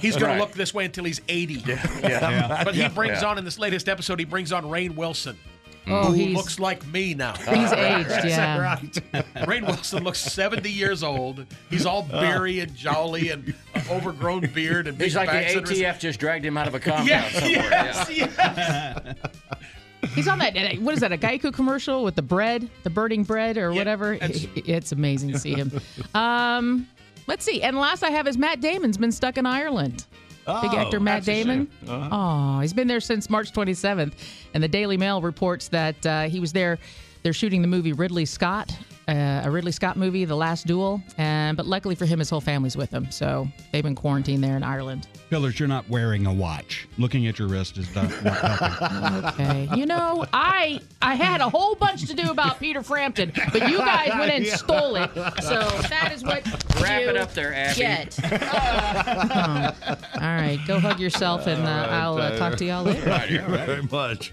[0.00, 0.34] He's going Right.
[0.34, 1.54] to look this way until he's 80.
[1.66, 2.62] Yeah.
[2.62, 3.28] But he brings Yeah.
[3.30, 5.38] on in this latest episode, he brings on Rainn Wilson,
[5.90, 7.34] Oh, who he's looks like me now.
[7.38, 8.24] he's aged.
[8.24, 8.58] Yeah.
[8.60, 8.92] right.
[9.46, 11.46] Rainn Wilson looks 70 years old.
[11.70, 15.56] He's all beery and jolly and uh, overgrown beard and big He's like the bags
[15.56, 17.50] under ATF just dragged him out of a compound Yeah, somewhere.
[17.70, 18.32] yes, yeah.
[18.36, 19.16] yes.
[20.14, 20.78] He's on that.
[20.80, 21.12] What is that?
[21.12, 24.16] A Geico commercial with the bread, the burning bread, or Yeah, whatever.
[24.18, 25.72] that's- It's amazing to see him.
[26.14, 26.86] Um,
[27.26, 27.62] let's see.
[27.62, 30.04] And last I have is Matt Damon's been stuck in Ireland.
[30.62, 31.68] Big Oh, actor Matt that's a shame.
[31.84, 32.08] Damon.
[32.12, 34.12] Oh, he's been there since March 27th,
[34.54, 36.78] and the Daily Mail reports that uh, he was there.
[37.22, 38.72] They're shooting the movie Ridley Scott
[39.08, 42.40] uh, a Ridley Scott movie, The Last Duel, and but luckily for him, his whole
[42.42, 45.08] family's with him, so they've been quarantined there in Ireland.
[45.30, 46.86] Pillars, you're not wearing a watch.
[46.98, 49.46] Looking at your wrist is not, not helping.
[49.46, 53.68] Okay, you know, I I had a whole bunch to do about Peter Frampton, but
[53.68, 55.10] you guys went and stole it,
[55.42, 56.46] so that is what
[56.80, 57.78] Wrap you it up there, Abby.
[57.80, 58.18] Get.
[58.22, 59.96] Oh.
[60.14, 63.00] All right, go hug yourself, and uh, I'll uh, talk to y'all later.
[63.00, 64.32] Thank you very much.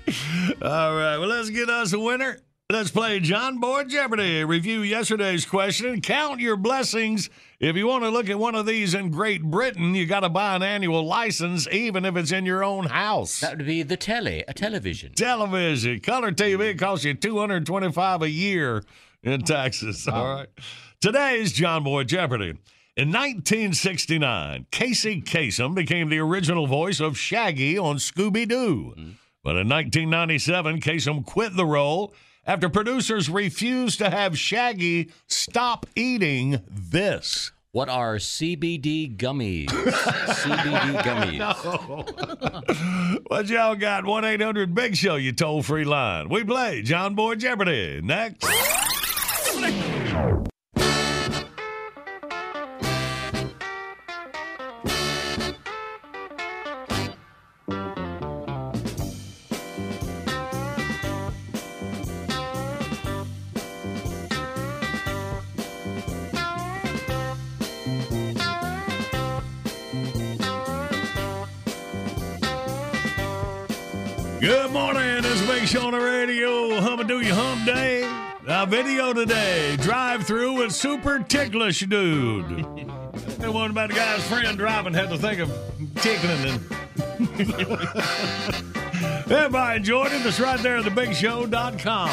[0.61, 2.39] All right, well, let's get us a winner.
[2.71, 4.43] Let's play John Boy Jeopardy.
[4.43, 6.01] Review yesterday's question.
[6.01, 7.29] Count your blessings.
[7.59, 10.29] If you want to look at one of these in Great Britain, you got to
[10.29, 13.41] buy an annual license, even if it's in your own house.
[13.41, 15.13] That would be the telly, a television.
[15.13, 18.83] Television, color TV costs you two hundred twenty-five a year
[19.21, 20.07] in taxes.
[20.07, 20.47] All right.
[20.99, 22.57] Today's John Boy Jeopardy.
[22.97, 28.95] In 1969, Casey Kasem became the original voice of Shaggy on Scooby Doo.
[28.97, 29.13] Mm.
[29.43, 36.61] But in 1997, Kasem quit the role after producers refused to have Shaggy stop eating
[36.69, 37.51] this.
[37.71, 39.67] What are CBD gummies?
[39.69, 41.39] CBD gummies.
[43.27, 44.05] What y'all got?
[44.05, 46.29] 1 800 Big Show, you toll free line.
[46.29, 47.99] We play John Boy Jeopardy.
[48.01, 48.45] Next.
[78.65, 79.77] Our video today.
[79.77, 82.47] Drive through with super ticklish dude.
[83.37, 85.51] the one about the guy's friend driving had to think of
[85.97, 86.59] tickling and.
[89.31, 90.25] Everybody enjoyed it.
[90.25, 92.09] It's right there at thebigshow.com.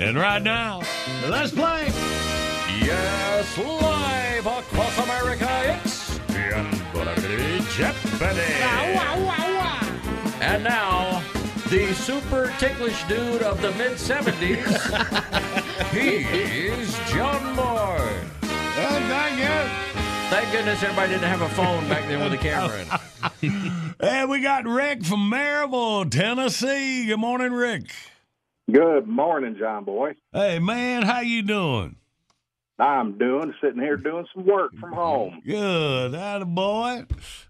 [0.00, 0.82] And right now,
[1.28, 1.86] let's play.
[2.82, 6.18] Yes, live across America, it's
[7.76, 8.40] Jeopardy.
[10.40, 11.22] And now,
[11.70, 14.64] the super ticklish dude of the mid 70s,
[15.92, 17.98] he's John Boy.
[18.42, 19.98] Oh, thank you.
[20.30, 22.86] Thank goodness everybody didn't have a phone back then with a camera
[23.42, 23.82] in.
[24.00, 27.06] And we got Rick from Maryville, Tennessee.
[27.06, 27.90] Good morning, Rick.
[28.72, 30.14] Good morning, John Boy.
[30.32, 31.96] Hey, man, how you doing?
[32.80, 35.42] I'm doing sitting here doing some work from home.
[35.44, 37.04] Good, that boy.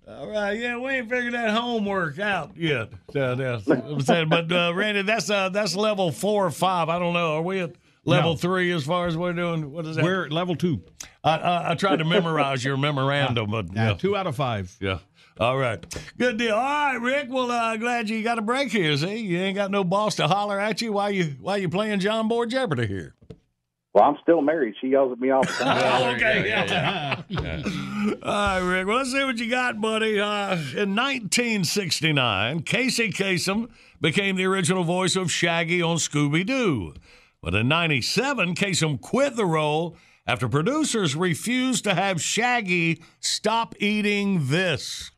[0.09, 2.89] All right, yeah, we ain't figured that homework out yet.
[3.15, 6.89] Uh, yeah, but uh, Randy, that's uh, that's level four or five.
[6.89, 7.35] I don't know.
[7.37, 7.73] Are we at
[8.07, 8.37] level No.
[8.39, 9.71] three as far as we're doing?
[9.71, 10.05] What is that?
[10.05, 10.83] We're at level two.
[11.23, 13.95] I, I, I tried to memorize your memorandum, but Yeah, yeah.
[13.95, 14.75] two out of five.
[14.81, 15.01] Yeah.
[15.39, 15.85] All right.
[16.17, 16.55] Good deal.
[16.55, 17.27] All right, Rick.
[17.31, 18.97] Well, uh, glad you got a break here.
[18.97, 22.01] See, you ain't got no boss to holler at you while you while you playing
[22.01, 23.15] John Boy Jeopardy here.
[23.95, 24.75] Well, I'm still married.
[24.81, 26.17] She yells at me all the time.
[26.17, 26.49] okay.
[27.31, 27.63] Yeah.
[28.23, 28.87] All right, Rick.
[28.87, 30.21] Well, let's see what you got, buddy.
[30.21, 33.69] Uh, in 1969, Casey Kasem
[34.01, 36.95] became the original voice of Shaggy on Scooby Doo.
[37.43, 39.97] But in 97, Kasem quit the role
[40.27, 45.11] after producers refused to have Shaggy stop eating this.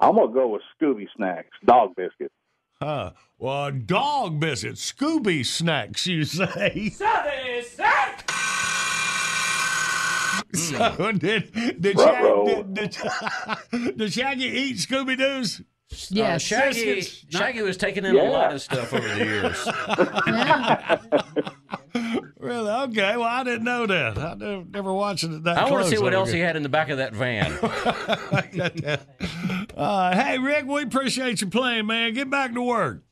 [0.00, 2.32] I'm gonna go with Scooby Snacks, dog biscuit.
[2.80, 3.10] Huh.
[3.40, 6.92] Well, dog biscuits, Scooby snacks, you say.
[10.52, 15.60] So did did, Shag, did, did, did Shaggy eat Scooby Doo's?
[15.60, 15.64] Uh,
[16.10, 16.42] Yes.
[16.42, 19.66] Shaggy, Shaggy was taking in a lot of stuff over the years.
[22.38, 22.70] Really?
[22.70, 23.16] Okay.
[23.16, 24.18] Well, I didn't know that.
[24.18, 26.56] I never, never watched it that I want to see what over else he had
[26.56, 27.52] in the back of that van.
[29.76, 32.12] Uh, hey, Rick, we appreciate you playing, man.
[32.14, 33.02] Get back to work.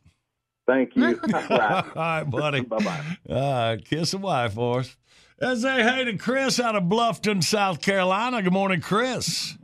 [0.68, 1.07] Thank you.
[1.35, 1.96] All right.
[1.96, 2.61] right, buddy.
[2.64, 3.33] Bye bye.
[3.35, 4.96] Uh, kiss the wife for us.
[5.40, 8.42] Let's say hey to Chris out of Bluffton, South Carolina.
[8.42, 9.57] Good morning, Chris.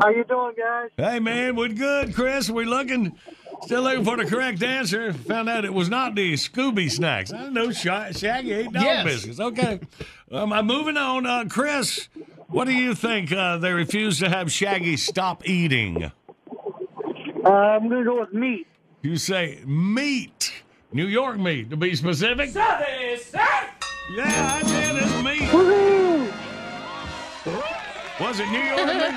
[0.00, 0.90] How you doing, guys?
[0.96, 2.50] Hey, man, we're good, Chris.
[2.50, 3.16] We looking,
[3.62, 5.12] still looking for the correct answer.
[5.12, 7.32] Found out it was not the Scooby snacks.
[7.32, 9.04] I know Sha- Shaggy ate dog Yes.
[9.04, 9.40] biscuits.
[9.40, 9.80] Okay.
[10.32, 11.24] Um, I'm moving on.
[11.24, 12.08] Uh, Chris,
[12.48, 16.10] what do you think uh, they refuse to have Shaggy stop eating?
[17.44, 18.66] Uh, I'm gonna go with meat.
[19.06, 20.52] You say meat.
[20.92, 22.52] New York meat, to be specific.
[22.52, 22.64] Yeah,
[24.16, 25.42] I said it's meat.
[25.50, 26.32] Woohoo!
[28.20, 29.14] Was it New York meat?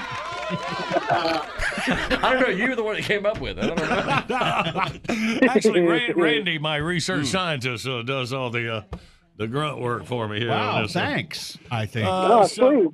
[2.22, 2.50] I don't know.
[2.50, 3.66] You were the one that came up with it.
[3.66, 5.48] I don't know.
[5.50, 5.82] Actually,
[6.16, 8.82] Randy, my research scientist, uh, does all the uh,
[9.38, 10.52] the grunt work for me here.
[10.52, 11.04] on Wow, this one.
[11.04, 11.58] thanks.
[11.72, 12.06] I think.
[12.08, 12.94] Uh, Oh, so-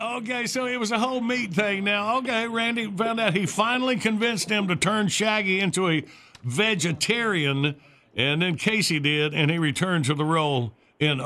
[0.00, 1.84] okay, so it was a whole meat thing.
[1.84, 6.02] Now, okay, Randy found out he finally convinced him to turn Shaggy into a
[6.42, 7.76] vegetarian,
[8.16, 11.22] and then Casey did, and he returned to the role in 2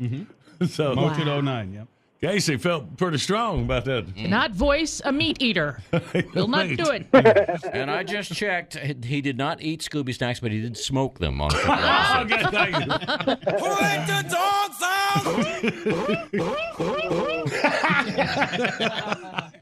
[0.00, 0.22] mm-hmm.
[0.66, 1.88] So Motel 09, yep.
[2.20, 4.06] Casey felt pretty strong about that.
[4.06, 4.28] Mm.
[4.28, 5.80] Not voice a meat eater.
[6.34, 7.06] Will not do it.
[7.72, 8.76] And I just checked.
[9.04, 12.22] He did not eat Scooby snacks, but he did smoke them on a couple Oh,
[12.22, 12.56] episodes.
[12.56, 12.90] okay, thank you.
[13.52, 14.82] Who let the dogs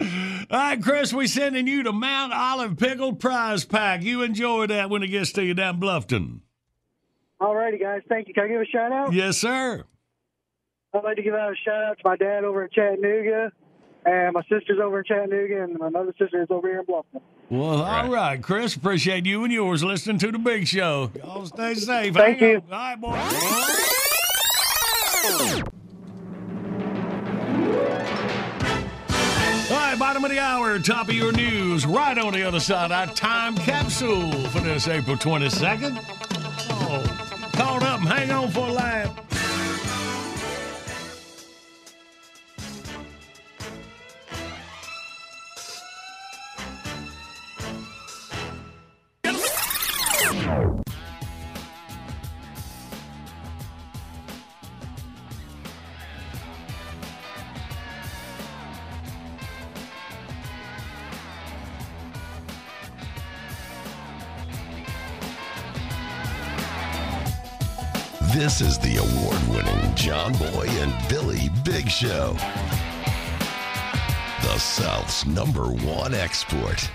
[0.01, 0.26] out?
[0.49, 4.03] All right, Chris, we sending you the Mount Olive Pickle Prize Pack.
[4.03, 6.41] You enjoy that when it gets to you down Bluffton.
[7.41, 8.03] All righty, guys.
[8.09, 8.35] Thank you.
[8.35, 9.13] Can I give a shout out?
[9.13, 9.85] Yes, sir.
[10.95, 13.51] I'd like to give out a shout out to my dad over in Chattanooga,
[14.05, 17.21] and my sister's over in Chattanooga, and my other sister is over here in Bluffton.
[17.51, 18.77] Well, all right, Chris.
[18.77, 21.11] Appreciate you and yours listening to the Big Show.
[21.17, 22.15] Y'all stay safe.
[22.15, 22.63] Thank Hang you.
[22.71, 22.73] on.
[22.73, 23.01] All right,
[25.63, 25.71] boy.
[29.69, 31.87] All right, bottom of the hour, top of your news.
[31.87, 35.99] Right on the other side, our time capsule for this April 22nd.
[36.71, 39.26] Oh, caught up and hang on for a lap.
[68.47, 72.37] This is the award winning John Boy and Billy Big Show.
[74.41, 76.89] The South's number one export.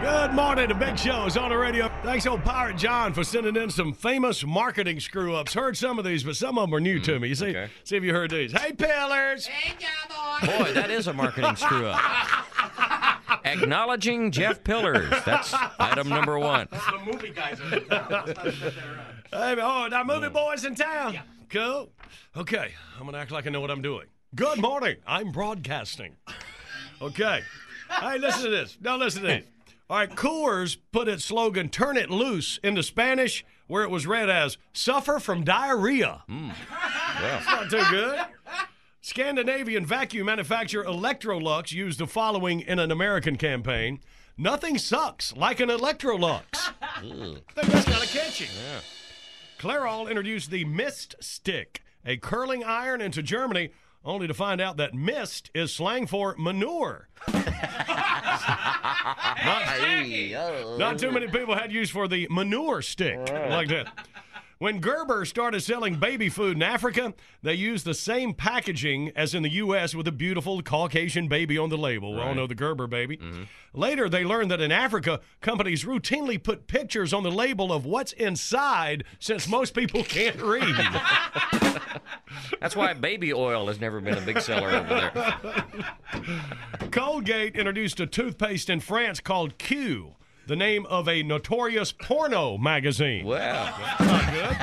[0.00, 0.68] Good morning.
[0.68, 1.90] The Big Show is on the radio.
[2.04, 5.54] Thanks, old Pirate John, for sending in some famous marketing screw ups.
[5.54, 7.28] Heard some of these, but some of them are new to mm, me.
[7.30, 8.52] You see, see if you heard these.
[8.52, 9.46] Hey, Pillars.
[9.46, 10.58] Hey, Cowboy.
[10.58, 12.00] Boy, that is a marketing screw up.
[13.44, 15.10] Acknowledging Jeff Pillars.
[15.24, 16.68] That's item number one.
[16.70, 18.34] The movie guys are in town.
[19.30, 21.18] Hey, oh, now movie boys in town.
[21.48, 21.90] Cool.
[22.36, 24.06] Okay, I'm gonna act like I know what I'm doing.
[24.34, 24.96] Good morning.
[25.06, 26.16] I'm broadcasting.
[27.02, 27.40] Okay.
[27.90, 28.76] Hey, listen to this.
[28.80, 29.44] Now listen to this.
[29.88, 34.30] All right, Coors put its slogan "Turn it loose" into Spanish, where it was read
[34.30, 36.50] as "Suffer from diarrhea." Hmm.
[37.20, 38.20] That's not too good.
[39.02, 44.00] Scandinavian vacuum manufacturer Electrolux used the following in an American campaign:
[44.36, 48.48] "Nothing sucks like an Electrolux." I think that's kind of catchy.
[49.58, 53.70] Clairol introduced the Mist Stick, a curling iron into Germany,
[54.04, 57.08] only to find out that mist is slang for manure.
[57.32, 57.44] not,
[59.46, 60.76] oh.
[60.78, 63.88] not too many people had use for the manure stick like that.
[64.60, 69.42] When Gerber started selling baby food in Africa, they used the same packaging as in
[69.42, 69.94] the U.S.
[69.94, 72.12] with a beautiful Caucasian baby on the label.
[72.12, 73.16] We all know the Gerber baby.
[73.16, 73.44] Mm-hmm.
[73.72, 78.12] Later, they learned that in Africa, companies routinely put pictures on the label of what's
[78.12, 80.76] inside since most people can't read.
[82.60, 85.10] That's why baby oil has never been a big seller over
[86.12, 86.34] there.
[86.90, 90.16] Colgate introduced a toothpaste in France called Q,
[90.50, 93.24] the name of a notorious porno magazine.
[93.24, 93.72] Wow.
[93.78, 94.56] That's not good.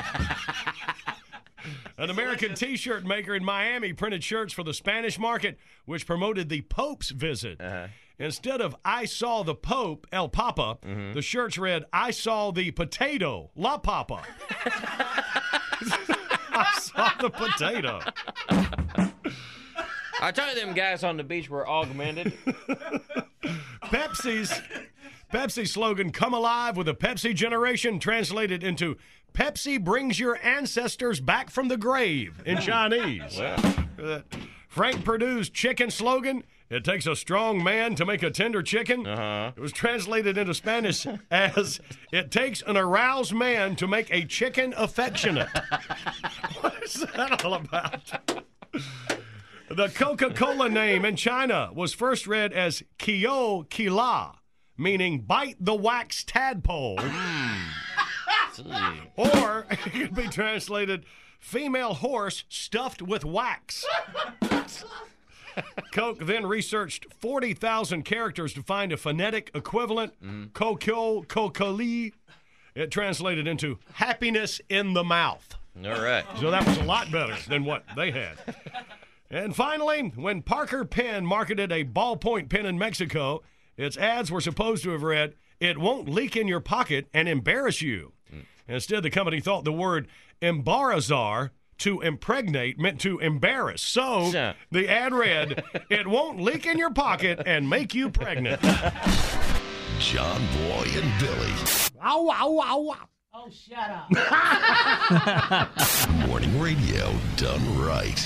[1.97, 6.49] An American t shirt maker in Miami printed shirts for the Spanish market, which promoted
[6.49, 7.61] the Pope's visit.
[7.61, 7.87] Uh-huh.
[8.19, 11.13] Instead of I saw the Pope, El Papa, mm-hmm.
[11.13, 14.23] the shirts read I saw the potato, La Papa.
[16.51, 18.01] I saw the potato.
[20.19, 22.33] I tell you, them guys on the beach were augmented.
[23.83, 24.51] Pepsi's
[25.31, 28.97] Pepsi slogan "Come alive with a Pepsi generation" translated into
[29.33, 33.41] "Pepsi brings your ancestors back from the grave" in Chinese.
[33.97, 34.21] Uh,
[34.67, 36.43] Frank Perdue's chicken slogan.
[36.69, 39.07] It takes a strong man to make a tender chicken.
[39.07, 39.53] Uh-huh.
[39.57, 41.79] It was translated into Spanish as
[42.11, 45.49] "It takes an aroused man to make a chicken affectionate."
[46.61, 48.13] what is that all about?
[49.69, 54.35] The Coca Cola name in China was first read as Kyo Kila,
[54.77, 56.97] meaning bite the wax tadpole.
[56.99, 57.71] Hmm.
[59.15, 61.05] or it could be translated
[61.39, 63.85] female horse stuffed with wax.
[65.91, 70.13] Coke then researched 40,000 characters to find a phonetic equivalent.
[70.23, 70.45] Mm-hmm.
[70.53, 72.13] Kokyo Kokoli.
[72.75, 75.55] It translated into happiness in the mouth.
[75.83, 76.25] All right.
[76.39, 78.37] So that was a lot better than what they had.
[79.29, 83.43] And finally, when Parker Pen marketed a ballpoint pen in Mexico,
[83.77, 87.81] its ads were supposed to have read, It won't leak in your pocket and embarrass
[87.81, 88.13] you.
[88.29, 88.39] Hmm.
[88.67, 90.07] Instead, the company thought the word
[90.41, 93.81] embarazar, to impregnate, meant to embarrass.
[93.81, 94.31] So
[94.71, 98.61] the ad read, It won't leak in your pocket and make you pregnant.
[99.99, 101.53] John Boy and Billy.
[102.01, 103.09] Ow, ow, ow, ow.
[103.33, 104.09] Oh, shut up.
[106.27, 108.17] Morning radio done right.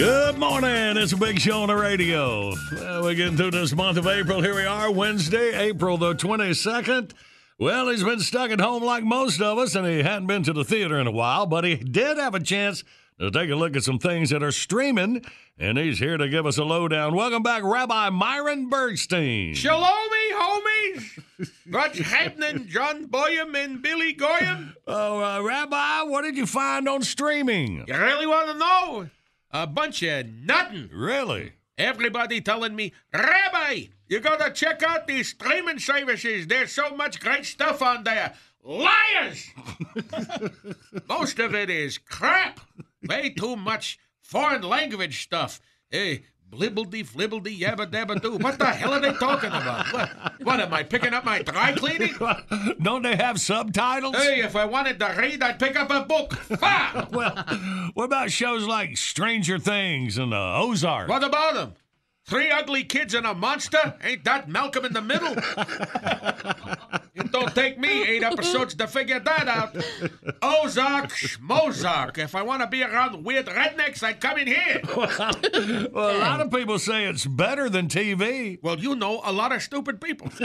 [0.00, 0.96] Good morning.
[0.96, 2.54] It's a big show on the radio.
[2.72, 4.40] Well, we're getting through this month of April.
[4.40, 7.10] Here we are, Wednesday, April the 22nd.
[7.58, 10.54] Well, he's been stuck at home like most of us, and he hadn't been to
[10.54, 12.82] the theater in a while, but he did have a chance
[13.18, 15.22] to take a look at some things that are streaming,
[15.58, 17.14] and he's here to give us a lowdown.
[17.14, 19.50] Welcome back, Rabbi Myron Bergstein.
[19.50, 21.50] Shalomi, homies.
[21.68, 24.72] What's happening, John Boyum and Billy Goyam?
[24.86, 27.84] Oh, uh, Rabbi, what did you find on streaming?
[27.86, 29.10] You really want to know?
[29.52, 30.88] A bunch of nothing.
[30.92, 31.52] Really?
[31.76, 36.46] Everybody telling me, Rabbi, you gotta check out these streaming services.
[36.46, 38.34] There's so much great stuff on there.
[38.62, 39.48] Liars!
[41.08, 42.60] Most of it is crap.
[43.08, 45.60] Way too much foreign language stuff.
[45.88, 48.36] Hey, blibbledy flibbledy yabba dabba doo.
[48.36, 49.92] What the hell are they talking about?
[49.92, 50.10] What,
[50.42, 52.14] what am I picking up my dry cleaning?
[52.82, 54.16] Don't they have subtitles?
[54.16, 56.34] Hey, if I wanted to read, I'd pick up a book.
[57.12, 57.34] Well,
[57.94, 61.08] what about shows like Stranger Things and uh, Ozark?
[61.08, 61.74] What about them?
[62.26, 63.94] Three ugly kids and a monster?
[64.04, 65.32] Ain't that Malcolm in the Middle?
[67.14, 69.74] it don't take me eight episodes to figure that out.
[70.40, 72.18] Ozark, Schmozark.
[72.18, 74.80] If I want to be around weird rednecks, I'd come in here.
[75.92, 78.62] well, a lot of people say it's better than TV.
[78.62, 80.30] Well, you know a lot of stupid people.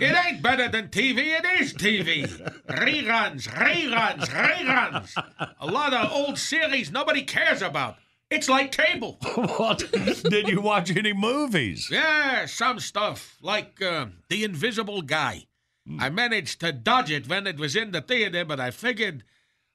[0.00, 2.26] it ain't better than TV, it is TV.
[2.68, 5.54] Reruns, reruns, reruns.
[5.60, 7.96] A lot of old series nobody cares about.
[8.30, 9.18] It's like cable.
[9.34, 9.84] what?
[9.92, 11.88] Did you watch any movies?
[11.90, 15.46] Yeah, some stuff, like uh, The Invisible Guy.
[15.98, 19.24] I managed to dodge it when it was in the theater, but I figured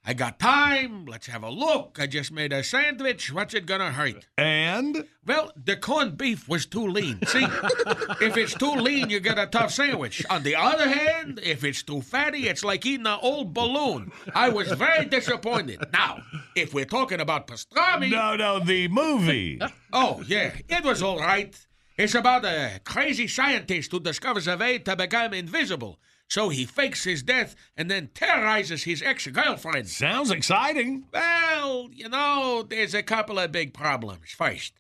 [0.05, 1.05] I got time.
[1.05, 1.97] Let's have a look.
[1.99, 3.31] I just made a sandwich.
[3.31, 4.27] What's it gonna hurt?
[4.37, 5.05] And?
[5.25, 7.19] Well, the corned beef was too lean.
[7.25, 7.43] See,
[8.21, 10.25] if it's too lean, you get a tough sandwich.
[10.29, 14.11] On the other hand, if it's too fatty, it's like eating an old balloon.
[14.35, 15.83] I was very disappointed.
[15.93, 16.21] Now,
[16.55, 18.09] if we're talking about pastrami.
[18.11, 19.59] No, no, the movie.
[19.93, 21.55] oh, yeah, it was all right.
[21.97, 25.99] It's about a crazy scientist who discovers a way to become invisible.
[26.27, 29.87] So he fakes his death and then terrorizes his ex girlfriend.
[29.87, 31.05] Sounds exciting.
[31.13, 34.31] Well, you know, there's a couple of big problems.
[34.31, 34.73] First,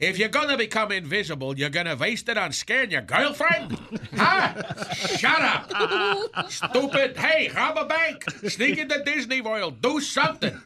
[0.00, 3.76] if you're gonna become invisible, you're gonna waste it on scaring your girlfriend?
[4.14, 4.94] huh?
[4.94, 6.50] Shut up!
[6.50, 7.16] Stupid!
[7.16, 8.24] Hey, rob a bank!
[8.48, 9.82] Sneak into Disney World!
[9.82, 10.60] Do something!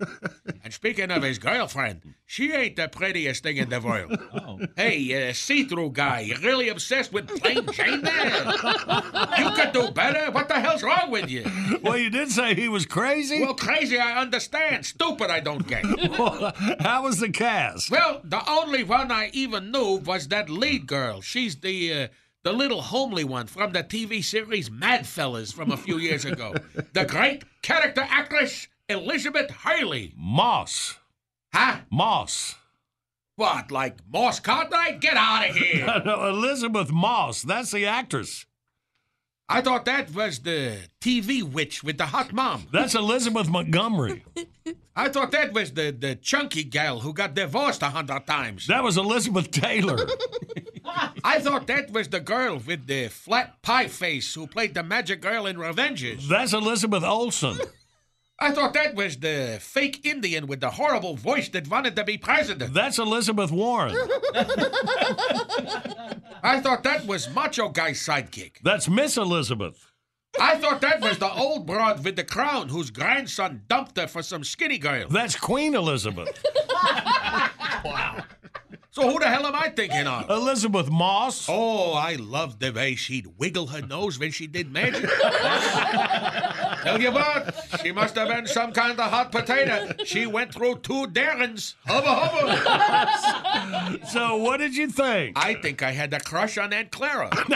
[0.65, 4.19] And speaking of his girlfriend, she ain't the prettiest thing in the world.
[4.35, 4.59] Oh.
[4.77, 8.45] Hey, uh, see-through guy, you really obsessed with plain Jane there?
[9.39, 10.31] You could do better.
[10.31, 11.45] What the hell's wrong with you?
[11.83, 13.41] Well, you did say he was crazy.
[13.41, 14.87] Well, crazy I understand.
[14.87, 15.85] Stupid I don't get.
[16.81, 17.91] How was the cast?
[17.91, 21.21] Well, the only one I even knew was that lead girl.
[21.21, 22.09] She's the uh,
[22.45, 26.55] the little homely one from the TV series Mad Fellas from a few years ago.
[26.93, 30.13] the great character actress Elizabeth Hurley.
[30.17, 30.99] Moss.
[31.53, 31.79] Huh?
[31.91, 32.57] Moss.
[33.37, 35.01] What, like Moss Cartwright?
[35.01, 36.03] Get out of here!
[36.05, 37.43] no, Elisabeth Moss.
[37.43, 38.47] That's the actress.
[39.53, 42.69] I thought that was the TV witch with the hot mom.
[42.73, 44.25] That's Elizabeth Montgomery.
[44.97, 48.67] I thought that was the, the chunky gal who got divorced a hundred times.
[48.67, 50.07] That was Elizabeth Taylor.
[51.25, 55.21] I thought that was the girl with the flat pie face who played the magic
[55.21, 56.29] girl in Revengers.
[56.29, 57.59] That's Elizabeth Olsen.
[58.43, 62.19] I thought that was the fake Indian with the horrible voice that wanted to be
[62.19, 62.75] president.
[62.75, 63.95] That's Elizabeth Warren.
[66.43, 68.55] I thought that was Macho Guy's sidekick.
[68.65, 69.87] That's Miss Elizabeth.
[70.41, 74.25] I thought that was the old broad with the crown whose grandson dumped her for
[74.25, 75.07] some skinny girl.
[75.09, 76.45] That's Queen Elizabeth.
[77.85, 78.25] wow.
[78.91, 80.29] So who the hell am I thinking of?
[80.29, 81.47] Elisabeth Moss.
[81.49, 85.09] Oh, I loved the way she'd wiggle her nose when she did magic.
[86.83, 89.93] Tell you what, she must have been some kind of hot potato.
[90.05, 91.77] She went through two Darrens.
[91.87, 94.07] Hubba hubba.
[94.09, 95.39] so what did you think?
[95.39, 97.31] I think I had a crush on Aunt Clara.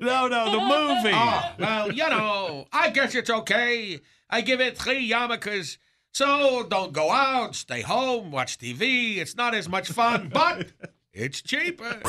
[0.00, 1.14] no, no, the movie.
[1.14, 4.00] Oh, well, you know, I guess it's okay.
[4.28, 5.78] I give it three yarmulkes.
[6.12, 9.18] So don't go out, stay home, watch TV.
[9.18, 10.68] It's not as much fun, but
[11.12, 12.00] it's cheaper.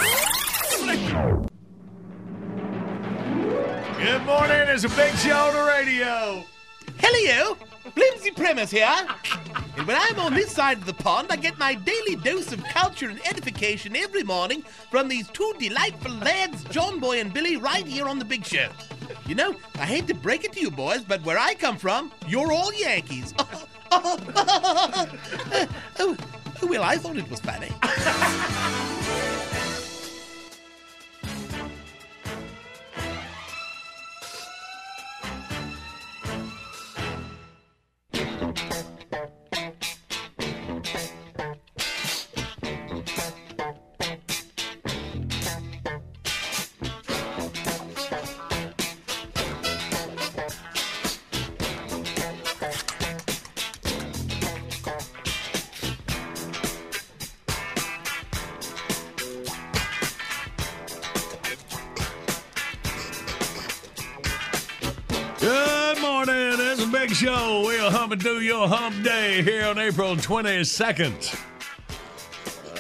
[3.98, 4.68] Good morning.
[4.68, 6.46] It's a big show on the radio.
[7.00, 7.56] Hello.
[7.96, 9.08] Flimsy Premise here.
[9.76, 12.64] And when I'm on this side of the pond, I get my daily dose of
[12.66, 17.88] culture and edification every morning from these two delightful lads, John Boy and Billy, right
[17.88, 18.70] here on the Big Show.
[19.26, 22.12] You know, I hate to break it to you boys, but where I come from,
[22.28, 23.34] you're all Yankees.
[23.90, 25.08] Oh, oh,
[26.00, 26.18] oh,
[26.62, 27.70] oh, well, I thought it was funny.
[70.08, 71.38] April 22nd.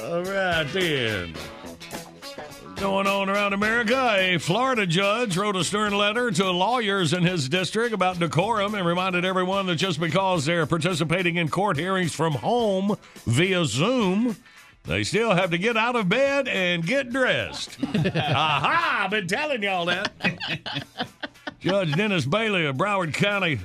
[0.01, 1.33] All right, then.
[1.33, 7.23] What's Going on around America, a Florida judge wrote a stern letter to lawyers in
[7.23, 12.15] his district about decorum and reminded everyone that just because they're participating in court hearings
[12.15, 14.37] from home via Zoom,
[14.85, 17.77] they still have to get out of bed and get dressed.
[17.83, 19.01] Aha!
[19.03, 20.13] I've been telling y'all that.
[21.59, 23.59] Judge Dennis Bailey of Broward County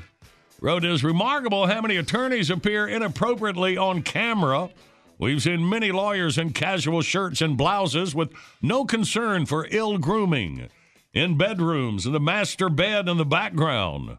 [0.62, 4.70] wrote, It is remarkable how many attorneys appear inappropriately on camera.
[5.18, 8.32] We've seen many lawyers in casual shirts and blouses with
[8.62, 10.68] no concern for ill grooming,
[11.12, 14.18] in bedrooms, in the master bed in the background.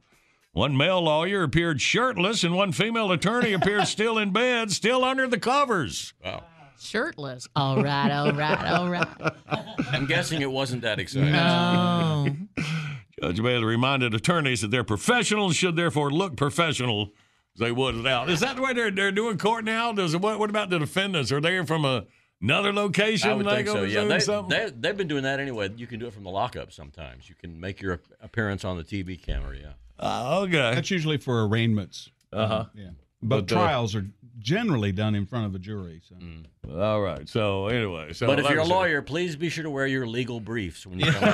[0.52, 5.28] One male lawyer appeared shirtless, and one female attorney appeared still in bed, still under
[5.28, 6.14] the covers.
[6.24, 6.44] Wow.
[6.80, 7.48] Shirtless.
[7.56, 9.08] All right, all right, all right.
[9.92, 11.32] I'm guessing it wasn't that exciting.
[11.32, 12.28] No.
[13.22, 17.12] Judge Bailey reminded attorneys that they're professionals should therefore look professional
[17.56, 18.30] as they would without.
[18.30, 19.92] Is that the way they're, they're doing court now?
[19.94, 21.32] Does what, what about the defendants?
[21.32, 22.06] Are they from a,
[22.42, 23.30] another location?
[23.30, 23.84] I would think so.
[23.84, 24.72] Yeah, they, something?
[24.80, 25.70] they, have been doing that anyway.
[25.76, 27.30] You can do it from the lockup sometimes.
[27.30, 29.56] You can make your appearance on the TV camera.
[29.58, 29.74] Yeah.
[30.00, 30.74] Uh, okay.
[30.74, 32.10] That's usually for arraignments.
[32.32, 32.66] Uh-huh.
[32.74, 32.90] Yeah.
[33.22, 34.06] But, But, uh, trials are
[34.44, 36.02] generally done in front of a jury.
[36.08, 36.16] So.
[36.16, 36.46] Mm.
[36.80, 37.28] All right.
[37.28, 40.06] So anyway, so but if you're a said- lawyer, please be sure to wear your
[40.06, 41.34] legal briefs when you come in.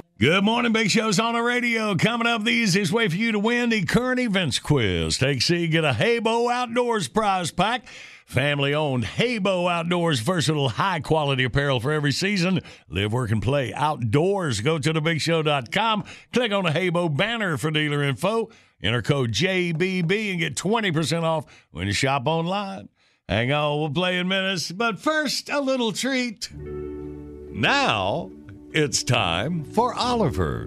[0.18, 1.96] Good morning, Big Show's on the radio.
[1.96, 5.18] Coming up the easiest way for you to win the current events quiz.
[5.18, 7.86] Take C, get a Heybo Outdoors prize pack.
[8.24, 12.60] Family owned Heybo Outdoors, versatile, high quality apparel for every season.
[12.88, 14.60] Live, work, and play outdoors.
[14.60, 16.04] Go to thebigshow.com.
[16.32, 18.50] Click on the Heybo banner for dealer info.
[18.84, 22.90] Enter code JBB and get 20% off when you shop online.
[23.26, 24.70] Hang on, we'll play in minutes.
[24.70, 26.50] But first, a little treat.
[26.52, 28.30] Now,
[28.72, 30.66] it's time for Oliver.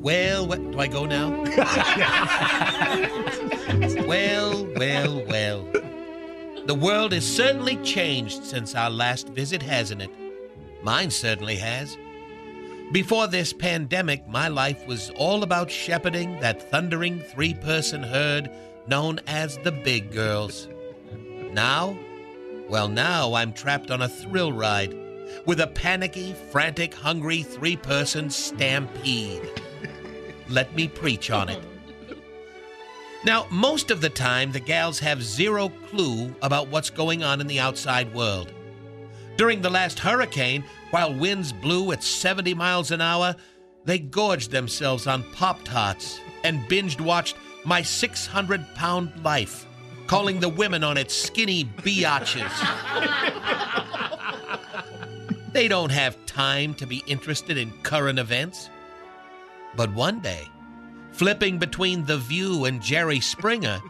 [0.00, 1.30] Well, wh- do I go now?
[4.06, 5.66] well, well, well.
[6.66, 10.10] The world has certainly changed since our last visit, hasn't it?
[10.84, 11.96] Mine certainly has.
[12.92, 18.50] Before this pandemic, my life was all about shepherding that thundering three person herd
[18.86, 20.68] known as the Big Girls.
[21.52, 21.98] Now?
[22.66, 24.96] Well, now I'm trapped on a thrill ride
[25.44, 29.50] with a panicky, frantic, hungry three person stampede.
[30.48, 31.62] Let me preach on it.
[33.22, 37.48] Now, most of the time, the gals have zero clue about what's going on in
[37.48, 38.50] the outside world.
[39.36, 43.36] During the last hurricane, while winds blew at 70 miles an hour,
[43.84, 49.66] they gorged themselves on Pop Tarts and binged watched My 600 Pound Life,
[50.06, 52.50] calling the women on it skinny biatches.
[55.52, 58.70] they don't have time to be interested in current events.
[59.76, 60.46] But one day,
[61.12, 63.80] flipping between The View and Jerry Springer,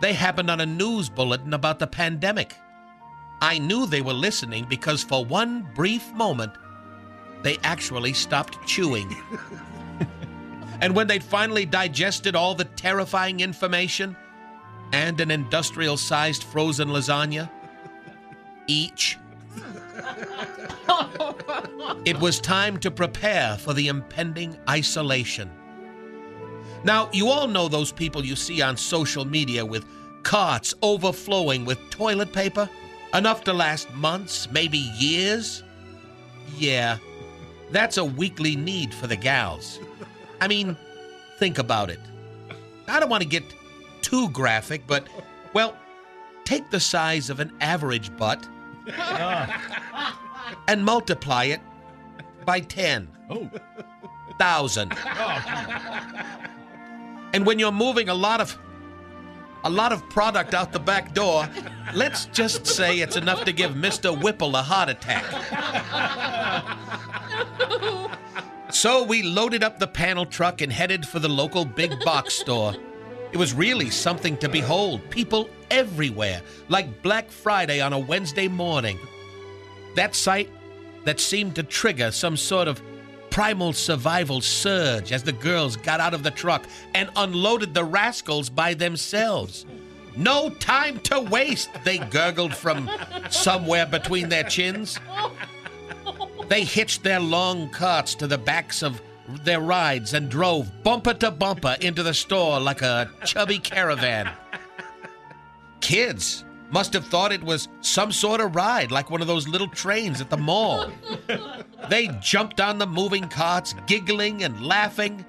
[0.00, 2.54] they happened on a news bulletin about the pandemic.
[3.42, 6.52] I knew they were listening because for one brief moment,
[7.42, 9.16] they actually stopped chewing.
[10.80, 14.16] and when they'd finally digested all the terrifying information
[14.92, 17.50] and an industrial sized frozen lasagna,
[18.68, 19.18] each,
[22.04, 25.50] it was time to prepare for the impending isolation.
[26.84, 29.84] Now, you all know those people you see on social media with
[30.22, 32.70] carts overflowing with toilet paper,
[33.14, 35.62] enough to last months, maybe years?
[36.56, 36.98] Yeah,
[37.70, 39.78] that's a weekly need for the gals.
[40.40, 40.76] I mean,
[41.38, 42.00] think about it.
[42.88, 43.44] I don't want to get
[44.02, 45.06] too graphic, but,
[45.54, 45.76] well,
[46.44, 48.46] take the size of an average butt
[50.68, 51.60] and multiply it
[52.44, 53.08] by 10.
[53.30, 53.48] Oh.
[54.38, 54.92] thousand.
[54.96, 55.38] Oh,
[57.32, 58.58] and when you're moving a lot of
[59.64, 61.48] a lot of product out the back door,
[61.94, 64.20] let's just say it's enough to give Mr.
[64.22, 65.24] Whipple a heart attack.
[68.70, 72.74] So we loaded up the panel truck and headed for the local big box store.
[73.30, 75.08] It was really something to behold.
[75.10, 78.98] People everywhere, like Black Friday on a Wednesday morning.
[79.94, 80.50] That sight
[81.04, 82.82] that seemed to trigger some sort of
[83.32, 88.50] primal survival surge as the girls got out of the truck and unloaded the rascals
[88.50, 89.64] by themselves.
[90.14, 92.90] No time to waste, they gurgled from
[93.30, 95.00] somewhere between their chins.
[96.48, 99.00] They hitched their long carts to the backs of
[99.44, 104.28] their rides and drove bumper to bumper into the store like a chubby caravan.
[105.80, 109.68] Kids must have thought it was some sort of ride, like one of those little
[109.68, 110.92] trains at the mall.
[111.88, 115.24] They jumped on the moving carts, giggling and laughing.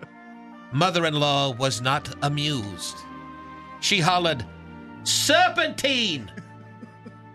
[0.71, 2.97] Mother in law was not amused.
[3.79, 4.45] She hollered,
[5.03, 6.31] Serpentine!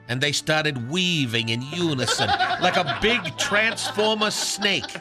[0.08, 2.30] And they started weaving in unison
[2.62, 4.96] like a big transformer snake.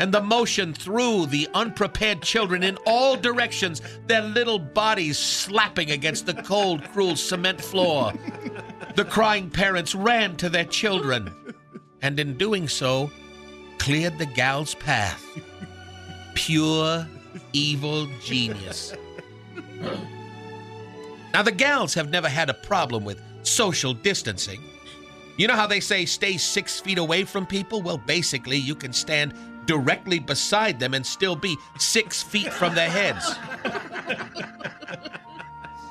[0.00, 6.26] And the motion threw the unprepared children in all directions, their little bodies slapping against
[6.26, 8.12] the cold, cruel cement floor.
[8.96, 11.32] The crying parents ran to their children,
[12.02, 13.12] and in doing so,
[13.86, 15.24] cleared the gal's path.
[16.34, 17.06] Pure
[17.52, 18.92] evil genius.
[21.32, 24.60] Now, the gals have never had a problem with social distancing.
[25.36, 27.80] You know how they say stay six feet away from people?
[27.80, 29.34] Well, basically, you can stand
[29.66, 33.36] directly beside them and still be six feet from their heads.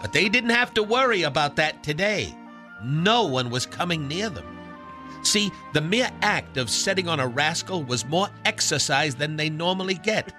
[0.02, 2.36] But they didn't have to worry about that today.
[2.84, 4.55] No one was coming near them.
[5.26, 9.96] See, the mere act of setting on a rascal was more exercise than they normally
[9.96, 10.32] get,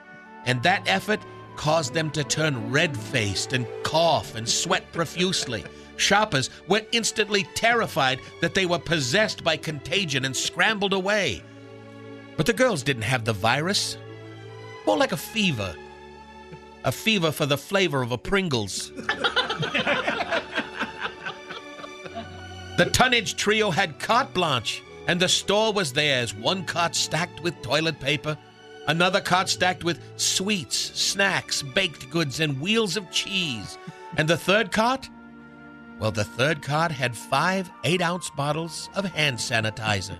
[0.44, 1.20] and that effort
[1.56, 5.64] caused them to turn red faced and cough and sweat profusely.
[5.96, 11.42] Shoppers were instantly terrified that they were possessed by contagion and scrambled away.
[12.36, 13.98] But the girls didn't have the virus,
[14.86, 15.74] more like a fever.
[16.84, 18.92] A fever for the flavor of a Pringles.
[22.76, 26.34] The tonnage trio had carte blanche, and the store was theirs.
[26.34, 28.36] One cart stacked with toilet paper,
[28.86, 33.78] another cart stacked with sweets, snacks, baked goods, and wheels of cheese.
[34.18, 35.08] And the third cart?
[35.98, 40.18] Well, the third cart had five eight ounce bottles of hand sanitizer.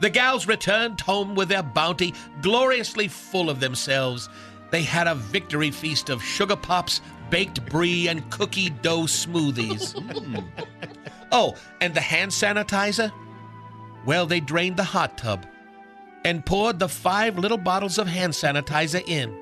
[0.00, 2.12] The gals returned home with their bounty
[2.42, 4.28] gloriously full of themselves.
[4.70, 9.96] They had a victory feast of sugar pops, baked brie, and cookie dough smoothies.
[11.32, 13.12] Oh, and the hand sanitizer?
[14.04, 15.46] Well, they drained the hot tub
[16.24, 19.34] and poured the five little bottles of hand sanitizer in.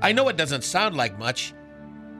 [0.00, 1.52] I know it doesn't sound like much,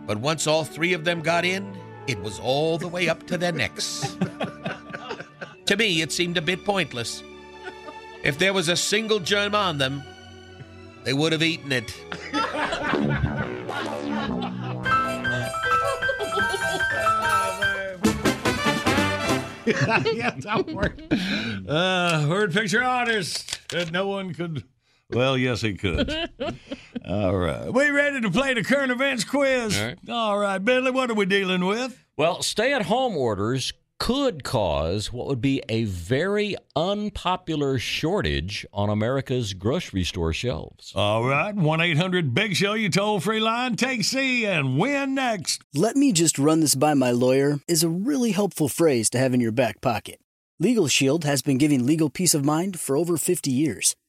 [0.07, 3.39] but once all three of them got in, it was all the way up to
[3.39, 4.17] their necks.
[5.67, 7.23] to me, it seemed a bit pointless.
[8.25, 10.03] If there was a single germ on them,
[11.05, 11.95] they would have eaten it.
[20.13, 21.03] yeah, that worked.
[21.69, 23.61] Uh, word picture artist.
[23.75, 24.65] Uh, no one could.
[25.11, 26.11] Well, yes, he could.
[27.09, 27.73] All right.
[27.73, 29.79] We ready to play the current events quiz?
[29.79, 29.99] All right.
[30.09, 32.03] All right, Billy, what are we dealing with?
[32.17, 38.89] Well, stay at home orders could cause what would be a very unpopular shortage on
[38.89, 40.93] America's grocery store shelves.
[40.97, 41.55] All right.
[41.55, 43.77] 1 800 Big Show, you toll free line.
[43.77, 45.63] Take C and win next.
[45.73, 49.35] Let me just run this by my lawyer is a really helpful phrase to have
[49.35, 50.19] in your back pocket.
[50.59, 53.95] Legal Shield has been giving legal peace of mind for over 50 years.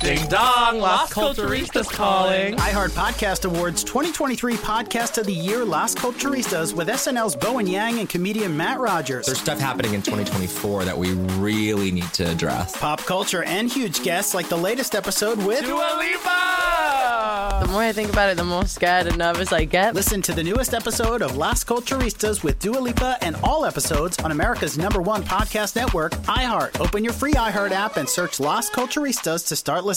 [0.00, 2.56] Ding dong, Las Culturistas calling.
[2.56, 8.08] iHeart Podcast Awards 2023 Podcast of the Year Las Culturistas with SNL's Bowen Yang and
[8.08, 9.26] comedian Matt Rogers.
[9.26, 12.74] There's stuff happening in 2024 that we really need to address.
[12.78, 17.58] Pop culture and huge guests like the latest episode with Dua Lipa!
[17.60, 19.94] The more I think about it, the more scared and nervous I get.
[19.94, 24.32] Listen to the newest episode of Las Culturistas with Dua Lipa and all episodes on
[24.32, 26.80] America's number one podcast network, iHeart.
[26.80, 29.89] Open your free iHeart app and search Las Culturistas to start listening.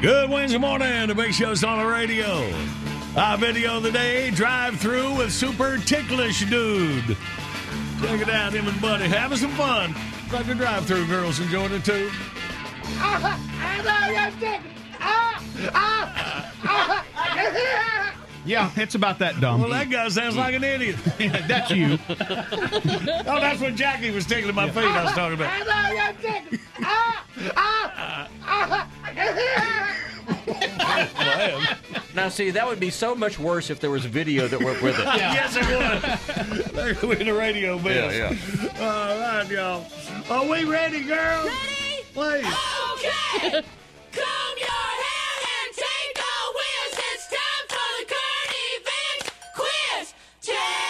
[0.00, 1.08] Good Wednesday morning.
[1.08, 2.87] The Big Show's on the radio.
[3.16, 7.16] Our video of the day drive through with Super Ticklish Dude.
[8.00, 9.94] Check it out, him and Buddy having some fun.
[10.32, 12.10] Like the drive through girls enjoying it too.
[18.48, 19.60] Yeah, it's about that dumb.
[19.60, 20.96] Well, that guy sounds like an idiot.
[21.46, 21.98] that's you.
[22.08, 24.84] oh, that's what Jackie was tickling my feet.
[24.84, 25.52] I was talking about.
[32.28, 34.82] Now, see, that would be so much worse if there was a video that went
[34.82, 35.04] with it.
[35.16, 36.74] yes, it would.
[36.74, 38.12] Like we're in the radio bill.
[38.12, 38.36] Yeah,
[38.78, 39.86] All right, y'all.
[40.28, 41.46] Are we ready, girls?
[41.46, 42.04] Ready?
[42.12, 42.44] Please.
[42.92, 43.62] Okay.
[44.12, 47.00] Comb your hair and take the whiz.
[47.14, 50.12] It's time for the current event quiz.
[50.42, 50.82] Tasty!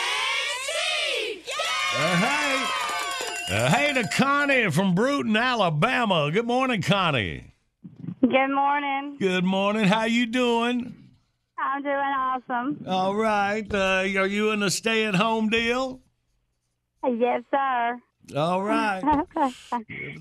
[1.99, 3.55] Uh, hey.
[3.55, 6.33] Uh, hey to Connie from Brewton, Alabama.
[6.33, 7.53] Good morning, Connie.
[8.23, 9.19] Good morning.
[9.21, 9.85] Good morning.
[9.85, 10.98] How you doing?
[11.61, 12.85] I'm doing awesome.
[12.87, 13.67] All right.
[13.73, 16.01] Uh, are you in a stay-at-home deal?
[17.05, 17.99] Yes, sir.
[18.37, 19.01] All right.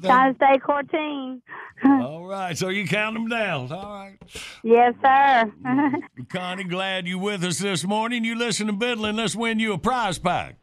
[0.03, 1.41] Trying to stay quarantine.
[1.85, 2.57] All right.
[2.57, 3.71] So you count them down.
[3.71, 4.17] All right.
[4.63, 5.51] Yes, sir.
[6.29, 8.23] Connie, glad you with us this morning.
[8.23, 9.17] You listen to Biddling.
[9.17, 10.55] Let's win you a prize pack.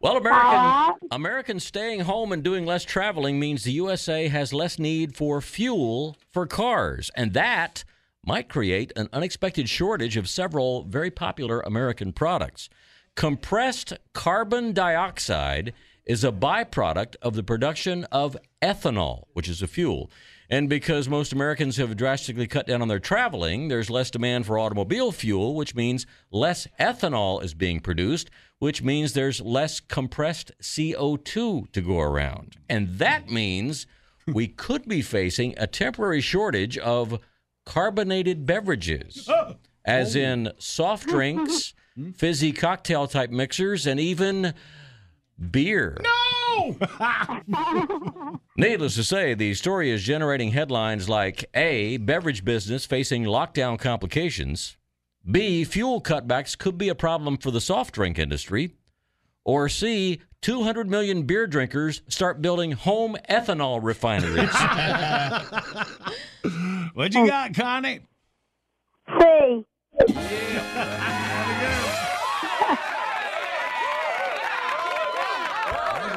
[0.00, 5.16] Well, American Americans staying home and doing less traveling means the USA has less need
[5.16, 7.84] for fuel for cars, and that
[8.26, 12.68] might create an unexpected shortage of several very popular American products.
[13.14, 15.72] Compressed carbon dioxide
[16.04, 20.10] is a byproduct of the production of ethanol, which is a fuel.
[20.50, 24.58] And because most Americans have drastically cut down on their traveling, there's less demand for
[24.58, 31.72] automobile fuel, which means less ethanol is being produced, which means there's less compressed CO2
[31.72, 32.56] to go around.
[32.68, 33.86] And that means
[34.26, 37.20] we could be facing a temporary shortage of
[37.64, 39.56] carbonated beverages, oh.
[39.84, 40.20] as oh.
[40.20, 42.10] in soft drinks, hmm?
[42.12, 44.54] fizzy cocktail type mixers, and even
[45.50, 45.98] beer.
[46.00, 46.10] No!
[48.56, 54.76] Needless to say, the story is generating headlines like A, beverage business facing lockdown complications,
[55.28, 58.74] B, fuel cutbacks could be a problem for the soft drink industry,
[59.44, 64.52] or C, 200 million beer drinkers start building home ethanol refineries.
[66.92, 68.00] what you got, Connie?
[69.18, 69.64] C.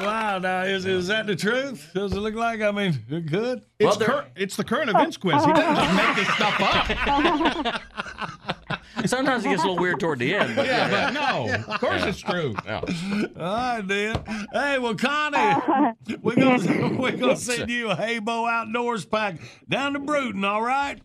[0.01, 1.91] Wow, now is, is that the truth?
[1.93, 2.59] Does it look like?
[2.59, 3.61] I mean, it could.
[3.79, 5.45] It's, cur- it's the current events quiz.
[5.45, 6.91] He doesn't just make this stuff up.
[9.05, 10.55] Sometimes it gets a little weird toward the end.
[10.55, 12.55] But Yeah, but no, of course it's true.
[12.65, 12.81] Yeah.
[12.81, 14.23] All right, then.
[14.51, 19.39] Hey, well, Connie, we're gonna we're gonna send you a Heybo Outdoors pack
[19.69, 20.43] down to Brewton.
[20.45, 20.99] All right.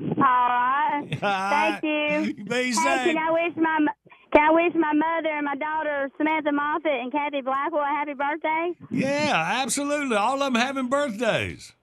[0.00, 1.08] All right.
[1.20, 2.44] Thank you.
[2.44, 2.82] Be Hey, safe.
[2.84, 3.78] can I wish my
[4.32, 8.14] can I wish my mother and my daughter Samantha Moffat and Kathy Blackwell a happy
[8.14, 8.72] birthday?
[8.90, 10.16] Yeah, absolutely.
[10.16, 11.74] All of them having birthdays.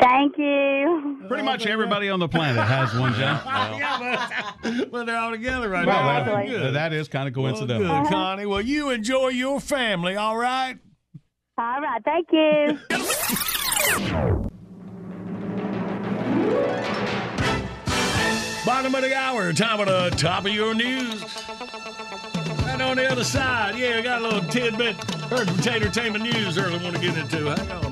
[0.00, 1.24] Thank you.
[1.26, 3.40] Pretty much everybody on the planet has one, John.
[3.78, 6.24] yeah, but, but they're all together right Well, now.
[6.24, 6.74] that- Good.
[6.74, 7.82] that is kind of Well, coincidental.
[7.88, 8.08] good, uh-huh.
[8.08, 8.46] Connie.
[8.46, 10.76] Well, you enjoy your family, all right?
[11.58, 12.00] All right.
[12.04, 12.78] Thank you.
[18.64, 21.24] Bottom of the hour, time of the top of your news.
[22.68, 24.94] And on the other side, yeah, I got a little tidbit.
[25.30, 27.46] Heard from Tater Tainment News earlier, want to get into.
[27.54, 27.87] Hang on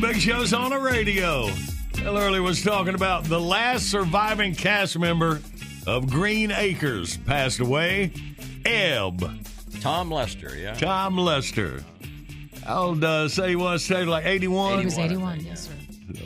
[0.00, 0.08] there.
[0.08, 1.48] Morning, Big Show's on the radio.
[1.94, 5.40] Bill earlier was talking about the last surviving cast member
[5.86, 8.12] of Green Acres passed away,
[8.64, 9.24] Eb.
[9.80, 10.74] Tom Lester, yeah.
[10.74, 11.82] Tom Lester.
[12.64, 13.84] How old uh, say he was?
[13.84, 14.78] Say like 81?
[14.80, 15.72] He was 81, yes, sir.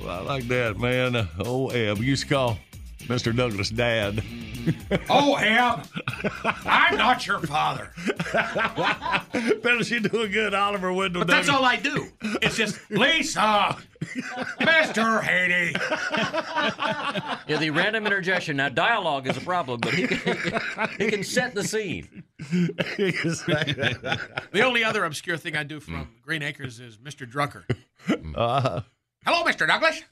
[0.08, 1.16] I like that, man.
[1.38, 1.98] Oh, old Eb.
[1.98, 2.58] Used to call
[3.02, 3.34] Mr.
[3.34, 4.22] Douglas dad.
[5.08, 5.86] Oh, Eb,
[6.64, 7.92] I'm not your father.
[9.62, 12.08] Better she doing good, Oliver Wendell But that's all I do.
[12.40, 13.76] It's just Lisa,
[14.60, 15.22] Mr.
[15.22, 15.74] Haney.
[17.48, 18.56] Yeah, the random interjection.
[18.56, 20.60] Now, dialogue is a problem, but he can,
[20.98, 22.22] he can set the scene.
[22.38, 24.20] The
[24.62, 27.30] only other obscure thing I do from Green Acres is Mr.
[27.30, 27.64] Drucker.
[28.34, 28.80] Uh,
[29.24, 29.66] Hello, Mr.
[29.66, 30.02] Douglas.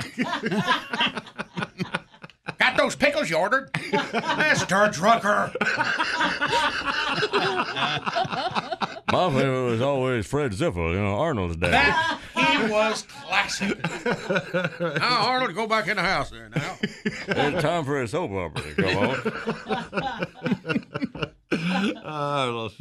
[2.60, 3.72] Got those pickles you ordered?
[3.72, 4.92] Mr.
[4.92, 5.50] Drucker.
[9.12, 11.72] My favorite was always Fred Ziffel, you know, Arnold's dad.
[11.72, 12.20] That
[12.66, 13.78] he was classic.
[15.00, 16.76] Now, Arnold, go back in the house there now.
[16.82, 19.16] It's time for a soap opera to come on.
[22.04, 22.72] Arnold.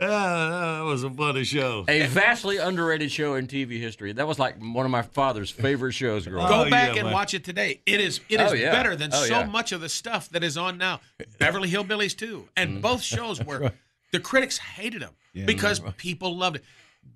[0.00, 1.84] Yeah, that was a funny show.
[1.88, 4.12] A vastly underrated show in TV history.
[4.12, 6.50] That was like one of my father's favorite shows growing up.
[6.50, 7.80] Go back and watch it today.
[7.86, 8.72] It is it is Oh, yeah.
[8.72, 9.46] better than Oh, so yeah.
[9.46, 11.00] much of the stuff that is on now.
[11.38, 12.80] Beverly Hillbillies too, and Mm-hmm.
[12.80, 13.72] both shows were
[14.12, 15.44] the critics hated them Yeah.
[15.46, 16.64] because people loved it.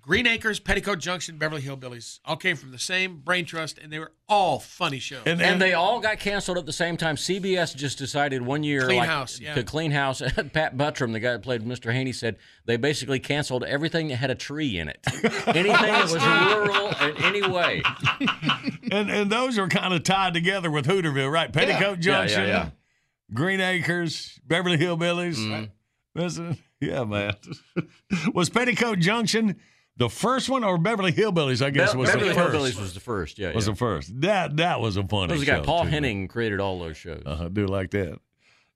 [0.01, 3.99] Green Acres, Petticoat Junction, Beverly Hillbillies all came from the same brain trust, and they
[3.99, 5.21] were all funny shows.
[5.25, 7.15] And, they all got canceled at the same time.
[7.15, 9.53] CBS just decided one year Clean like, house, yeah.
[9.53, 10.19] to clean house.
[10.53, 11.93] Pat Buttram, the guy that played Mr.
[11.93, 14.99] Haney, said they basically canceled everything that had a tree in it.
[15.47, 17.81] Anything that was rural in any way.
[18.91, 21.51] and and those are kind of tied together with Hooterville, right?
[21.51, 22.69] Petticoat Yeah, yeah, Junction, yeah.
[23.33, 25.35] Green Acres, Beverly Hillbillies.
[25.37, 25.65] Mm-hmm.
[26.15, 26.57] Listen,
[26.87, 27.35] yeah, man.
[28.33, 29.59] was Petticoat Junction
[29.97, 31.63] the first one, or Beverly Hillbillies?
[31.63, 32.55] I guess Be- was Beverly the first.
[32.55, 33.39] Hillbillies was the first.
[33.39, 33.73] Yeah, was yeah.
[33.73, 34.21] the first.
[34.21, 35.27] That that was a funny.
[35.27, 35.89] There was a guy, show, Paul too.
[35.89, 37.23] Henning, created all those shows.
[37.25, 38.19] Uh-huh, do like that.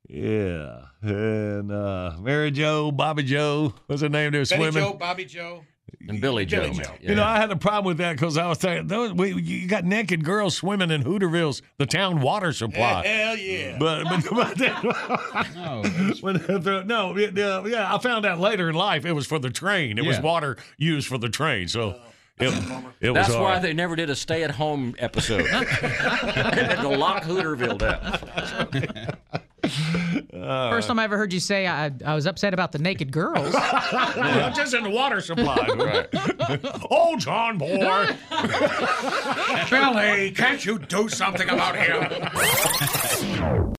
[0.08, 4.32] Yeah, and uh, Mary Joe, Bobby Joe, what's her name?
[4.32, 4.84] There Betty swimming.
[4.84, 5.64] Joe, Bobby Joe,
[6.08, 6.62] and Billy Joe.
[6.62, 6.86] Billy man.
[6.86, 6.94] Joe.
[7.02, 9.68] You know, I had a problem with that because I was thinking, those, we, you
[9.68, 13.06] got naked girls swimming in Hooterville's the town water supply.
[13.06, 13.78] Hell yeah.
[13.80, 14.62] But but, but
[15.58, 15.82] oh,
[16.64, 19.98] no, no, yeah, yeah, I found out later in life it was for the train.
[19.98, 21.68] It was water used for the train.
[21.68, 22.00] So
[22.40, 22.54] it,
[23.02, 23.62] it That's all why right.
[23.62, 25.46] they never did a stay-at-home episode.
[25.46, 29.42] they had to lock Hooterville down.
[30.32, 33.56] First time I ever heard you say I, I was upset about the naked girls.
[34.18, 35.68] Well, just in the water supply.
[36.92, 38.10] oh, John boy.
[39.70, 43.74] Billy, can't you do something about him?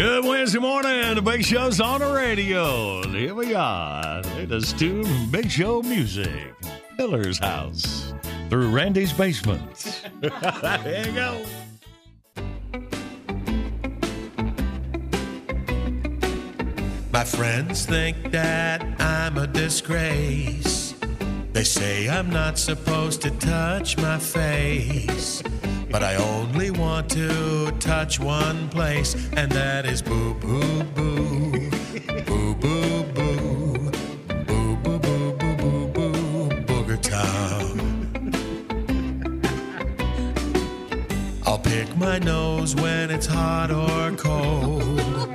[0.00, 1.14] Good Wednesday morning.
[1.14, 3.06] The Big Show's on the radio.
[3.06, 4.22] Here we are.
[4.38, 6.54] It is to Big Show music.
[6.96, 8.14] Pillar's house
[8.48, 10.02] through Randy's basement.
[10.22, 11.44] there you go.
[17.12, 20.79] My friends think that I'm a disgrace.
[21.52, 25.42] They say I'm not supposed to touch my face.
[25.90, 31.70] But I only want to touch one place, and that is boo boo boo.
[32.26, 33.90] Boo boo boo.
[34.46, 36.10] Boo boo boo boo boo boo.
[41.46, 45.34] I'll pick my nose when it's hot or cold.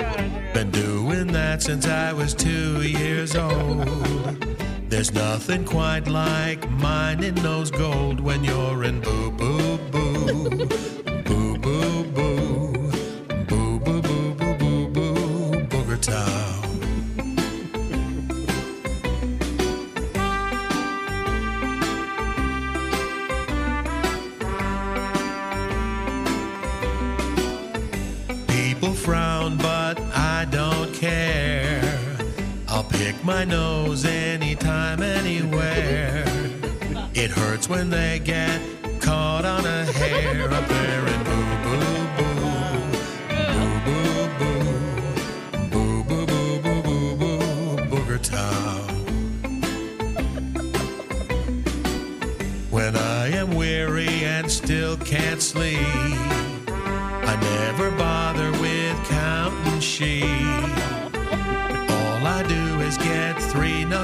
[0.53, 4.55] Been doing that since I was two years old.
[4.87, 9.74] There's nothing quite like mining nose gold when you're in boo boo.
[33.25, 36.23] My nose anytime, anywhere.
[37.15, 38.61] It hurts when they get
[39.01, 41.77] caught on a hair up there in boo boo
[42.17, 42.35] boo.
[43.55, 46.03] Boo boo boo.
[46.03, 47.77] Boo boo boo boo boo boo.
[47.89, 48.87] Booger Town.
[52.69, 56.14] When I am weary and still can't sleep.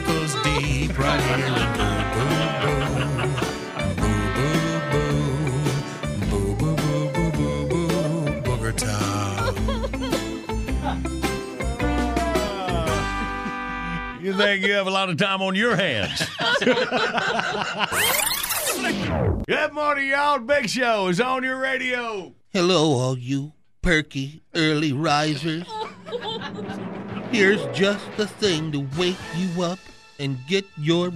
[0.02, 1.54] Three knuckles deep right here in
[2.16, 2.34] boo
[4.36, 4.56] boo
[4.91, 5.16] boo.
[6.30, 9.56] Boo boo boo boo boo boo booger town.
[14.22, 16.24] You think you have a lot of time on your hands?
[19.47, 20.39] Good morning, y'all.
[20.39, 22.34] Big Show is on your radio.
[22.54, 25.66] Hello, all you perky early risers.
[27.32, 29.80] Here's just the thing to wake you up
[30.20, 31.14] and get your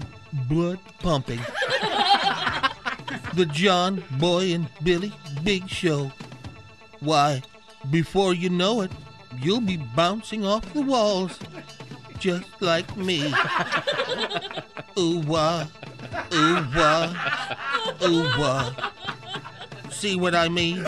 [0.47, 1.41] blood pumping.
[3.33, 5.11] The John Boy and Billy
[5.43, 6.11] Big Show.
[7.01, 7.41] Why,
[7.91, 8.91] before you know it,
[9.41, 11.37] you'll be bouncing off the walls,
[12.17, 13.33] just like me.
[14.97, 15.65] Ooh wah,
[16.33, 17.13] ooh wah,
[18.03, 18.73] ooh wah.
[19.91, 20.85] See what I mean?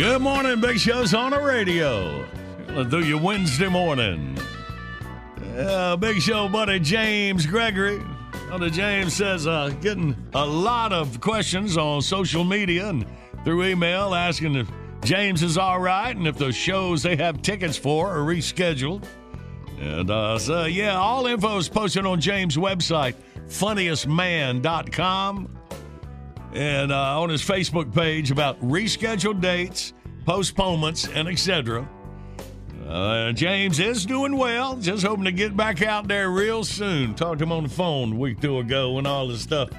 [0.00, 2.26] Good morning, Big Show's on the radio.
[2.70, 4.34] Let's do your Wednesday morning.
[5.58, 8.00] Uh, Big Show buddy James Gregory.
[8.46, 13.04] Brother James says, uh, getting a lot of questions on social media and
[13.44, 14.70] through email asking if
[15.04, 19.04] James is all right and if the shows they have tickets for are rescheduled.
[19.78, 23.16] And uh, so, yeah, all info is posted on James' website,
[23.48, 25.59] funniestman.com
[26.52, 29.92] and uh, on his Facebook page about rescheduled dates,
[30.24, 31.88] postponements, and etc.
[32.86, 37.14] Uh, James is doing well, just hoping to get back out there real soon.
[37.14, 39.70] Talked to him on the phone a week or two ago when all this stuff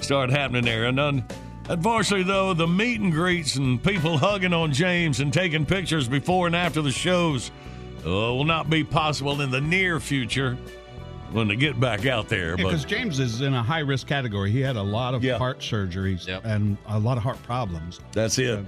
[0.00, 0.86] started happening there.
[0.86, 1.24] And un-
[1.68, 6.48] unfortunately, though, the meet and greets and people hugging on James and taking pictures before
[6.48, 7.52] and after the shows
[8.04, 10.58] uh, will not be possible in the near future
[11.32, 12.56] when they get back out there.
[12.56, 14.50] but Because James is in a high risk category.
[14.50, 18.00] He had a lot of heart surgeries and a lot of heart problems.
[18.12, 18.64] That's it.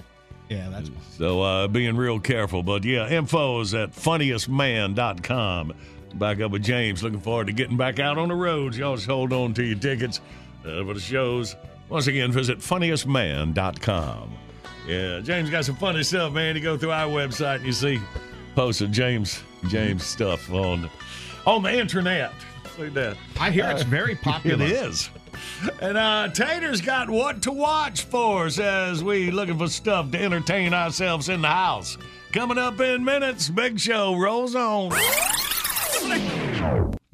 [0.49, 2.63] yeah, that's So uh, being real careful.
[2.63, 5.73] But yeah, info is at funniestman.com.
[6.15, 7.03] Back up with James.
[7.03, 8.77] Looking forward to getting back out on the roads.
[8.77, 10.21] Y'all just hold on to your tickets
[10.65, 11.57] uh, for the shows.
[11.89, 14.33] Once again, visit funniestman.com.
[14.87, 16.57] Yeah, James got some funny stuff, man.
[16.57, 18.01] You go through our website and you see
[18.55, 20.91] posted James James stuff on
[21.47, 22.33] on the internet.
[22.77, 23.17] See that?
[23.39, 24.65] I hear it's very popular.
[24.65, 25.11] It is.
[25.81, 30.21] And uh, Tater's got what to watch for us as we looking for stuff to
[30.21, 31.99] entertain ourselves in the house.
[32.33, 34.91] Coming up in minutes, Big Show rolls on.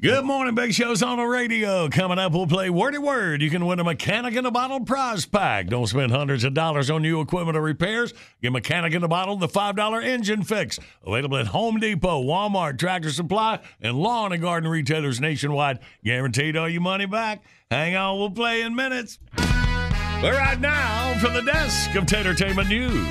[0.01, 1.89] Good morning, Big Show's on the radio.
[1.89, 3.41] Coming up, we'll play Wordy Word.
[3.41, 5.67] You can win a mechanic in a bottle prize pack.
[5.67, 8.13] Don't spend hundreds of dollars on new equipment or repairs.
[8.41, 10.79] Get mechanic in a bottle the $5 engine fix.
[11.05, 15.79] Available at Home Depot, Walmart, Tractor Supply, and lawn and garden retailers nationwide.
[16.01, 17.43] Guaranteed all your money back.
[17.69, 19.19] Hang on, we'll play in minutes.
[19.35, 23.05] But right now, from the desk of Tatertainment News,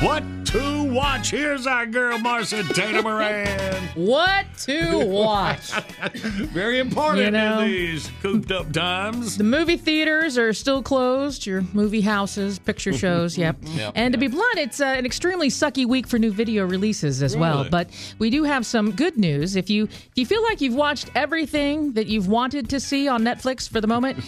[0.00, 1.30] what to watch?
[1.30, 3.82] Here's our girl, Marcia Tater Moran.
[3.94, 5.70] What to watch?
[6.14, 9.36] Very important You know, in these cooped up times.
[9.38, 11.46] The movie theaters are still closed.
[11.46, 13.56] Your movie houses, picture shows, yep.
[13.62, 13.92] Yep.
[13.94, 17.36] And to be blunt, it's uh, an extremely sucky week for new video releases as
[17.36, 17.68] well.
[17.70, 17.88] But
[18.18, 19.54] we do have some good news.
[19.54, 23.22] If you if you feel like you've watched everything that you've wanted to see on
[23.22, 24.18] Netflix for the moment,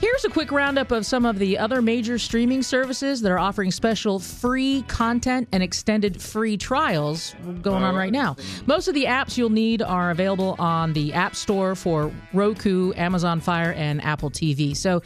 [0.00, 3.72] here's a quick roundup of some of the other major streaming services that are offering
[3.72, 5.05] special free content
[5.52, 8.36] and extended free trials going on right now.
[8.66, 13.40] Most of the apps you'll need are available on the App Store for Roku, Amazon
[13.40, 14.76] Fire, and Apple TV.
[14.76, 15.02] So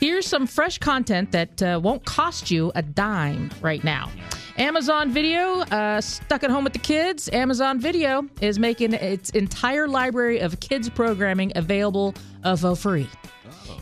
[0.00, 4.10] here's some fresh content that uh, won't cost you a dime right now.
[4.58, 7.28] Amazon Video, uh, stuck at home with the kids.
[7.32, 12.14] Amazon Video is making its entire library of kids programming available
[12.44, 13.08] uh, for free.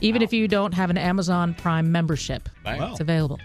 [0.01, 2.91] Even if you don't have an Amazon Prime membership, Wow.
[2.93, 3.39] it's available.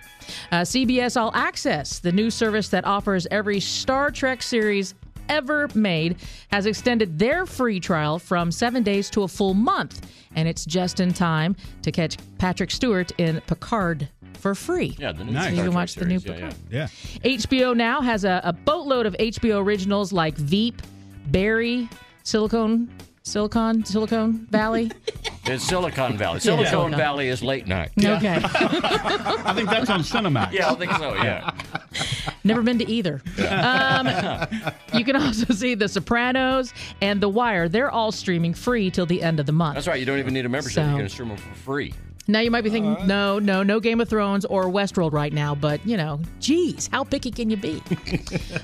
[0.51, 4.93] Uh, CBS All Access, the new service that offers every Star Trek series
[5.27, 6.17] ever made,
[6.49, 10.07] has extended their free trial from seven days to a full month.
[10.35, 14.95] And it's just in time to catch Patrick Stewart in Picard for free.
[14.99, 16.39] Yeah, the new So Star you can Trek watch the new series.
[16.41, 17.23] Yeah, Picard.
[17.23, 17.37] Yeah.
[17.37, 20.81] HBO now has a, a boatload of HBO originals like Veep,
[21.27, 21.89] Barry,
[22.23, 22.89] Silicon,
[23.35, 24.91] Silicon, Silicon Valley.
[25.47, 26.37] It's Silicon Valley.
[26.37, 26.39] Yeah.
[26.39, 26.97] Silicon Silicon.
[26.97, 27.91] Valley is late night.
[27.99, 28.39] Okay.
[28.43, 30.51] I think that's on Cinemax.
[30.53, 31.13] Yeah, I think so.
[31.13, 31.51] Yeah.
[32.43, 33.21] Never been to either.
[33.47, 34.07] Um,
[34.95, 37.69] you can also see The Sopranos and The Wire.
[37.69, 39.75] They're all streaming free till the end of the month.
[39.75, 39.99] That's right.
[39.99, 40.83] You don't even need a membership.
[40.83, 41.93] So- you can stream them for free.
[42.27, 45.53] Now you might be thinking, no, no, no Game of Thrones or Westworld right now,
[45.53, 47.83] but you know, geez, how picky can you be?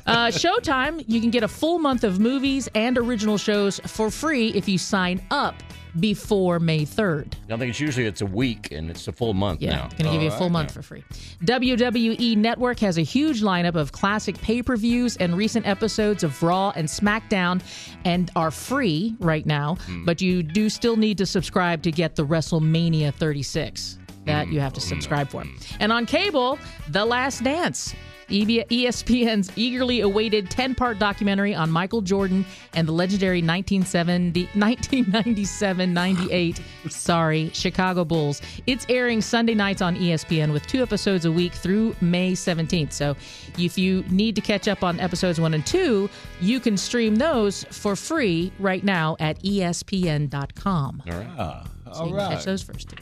[0.08, 4.50] uh, Showtime, you can get a full month of movies and original shows for free
[4.50, 5.56] if you sign up
[6.00, 7.34] before May 3rd.
[7.50, 9.82] I think it's usually it's a week and it's a full month Yeah, now.
[9.90, 11.04] going to give you a full month for free.
[11.44, 16.42] WWE Network has a huge lineup of classic pay per views and recent episodes of
[16.42, 17.62] Raw and SmackDown
[18.06, 20.06] and are free right now, hmm.
[20.06, 24.54] but you do still need to subscribe to get the WrestleMania 36 that hmm.
[24.54, 25.44] you have to subscribe for.
[25.44, 25.56] Hmm.
[25.80, 26.60] And on cable,
[26.90, 27.96] The Last Dance.
[28.32, 36.62] ESPN's eagerly awaited 10 part documentary on Michael Jordan and the legendary 1970, 1997 98,
[36.90, 38.42] sorry, Chicago Bulls.
[38.68, 42.94] It's airing Sunday nights on ESPN with two episodes a week through May 17th.
[42.94, 43.16] So
[43.58, 46.10] if you need to catch up on episodes one and two,
[46.40, 51.04] you can stream those for free right now at ESPN.com.
[51.06, 51.66] All right.
[51.94, 52.94] So all can catch those first.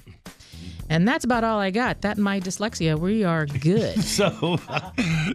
[0.89, 2.01] And that's about all I got.
[2.01, 3.97] That and my dyslexia, we are good.
[4.09, 4.57] So,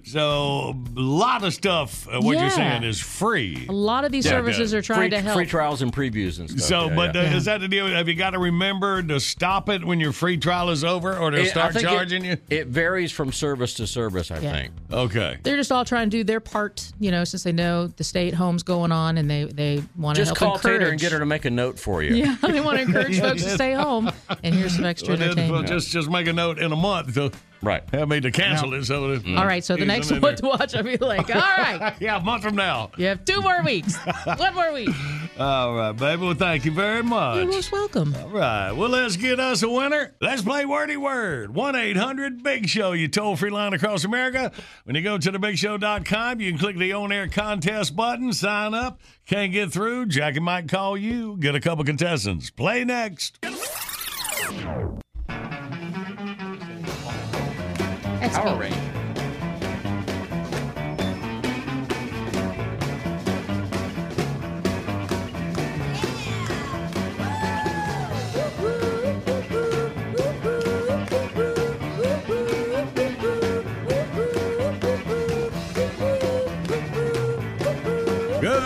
[0.04, 2.06] so a lot of stuff.
[2.08, 2.42] Uh, what Yeah.
[2.42, 3.66] you're saying is free.
[3.68, 4.78] A lot of these Yeah, services good.
[4.78, 5.36] are trying free, to help.
[5.36, 6.62] free trials and previews and stuff.
[6.62, 7.20] So, yeah, but yeah.
[7.32, 7.86] Uh, is that the deal?
[7.86, 11.30] Have you got to remember to stop it when your free trial is over, or
[11.30, 12.36] they'll It- start think it- charging you?
[12.50, 14.52] It varies from service to service, I Yeah.
[14.52, 14.72] think.
[14.92, 15.36] Okay.
[15.42, 18.28] They're just all trying to do their part, you know, since they know the stay
[18.28, 20.80] at home's going on and they, they want to Just help call encourage.
[20.80, 22.14] Tater and get her to make a note for you.
[22.24, 24.10] Yeah, they want to encourage folks to stay home.
[24.42, 25.82] And here's some extra Well, then, well, entertainment.
[25.82, 27.30] just just make a note in a month to
[27.62, 28.84] right have me to cancel it.
[28.84, 29.38] So that mm.
[29.38, 30.36] All right, so the next one there.
[30.36, 32.90] to watch, I'll be like, all right, yeah, a month from now.
[32.96, 33.96] you have two more weeks.
[34.36, 34.90] One more week.
[35.38, 36.22] All right, baby.
[36.22, 37.36] Well, thank you very much.
[37.36, 38.14] You're most welcome.
[38.14, 38.72] All right.
[38.72, 40.14] Well, let's get us a winner.
[40.20, 41.52] Let's play Wordy Word.
[41.52, 44.52] 1 800 Big Show, you toll free line across America.
[44.84, 49.00] When you go to thebigshow.com, you can click the on air contest button, sign up.
[49.26, 50.06] Can't get through?
[50.06, 51.36] Jackie might call you.
[51.38, 52.50] Get a couple contestants.
[52.50, 53.44] Play next.
[58.32, 58.83] Power range.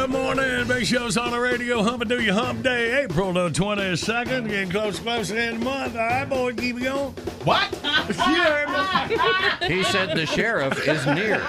[0.08, 0.66] Good morning.
[0.66, 1.82] Big Show's on the radio.
[1.82, 4.48] Hump and do your hump day, April the 22nd.
[4.48, 5.96] Getting close, close to the end of the month.
[5.96, 7.12] All right, boy, keep it going.
[7.44, 7.68] What?
[9.68, 11.40] He said the sheriff is near.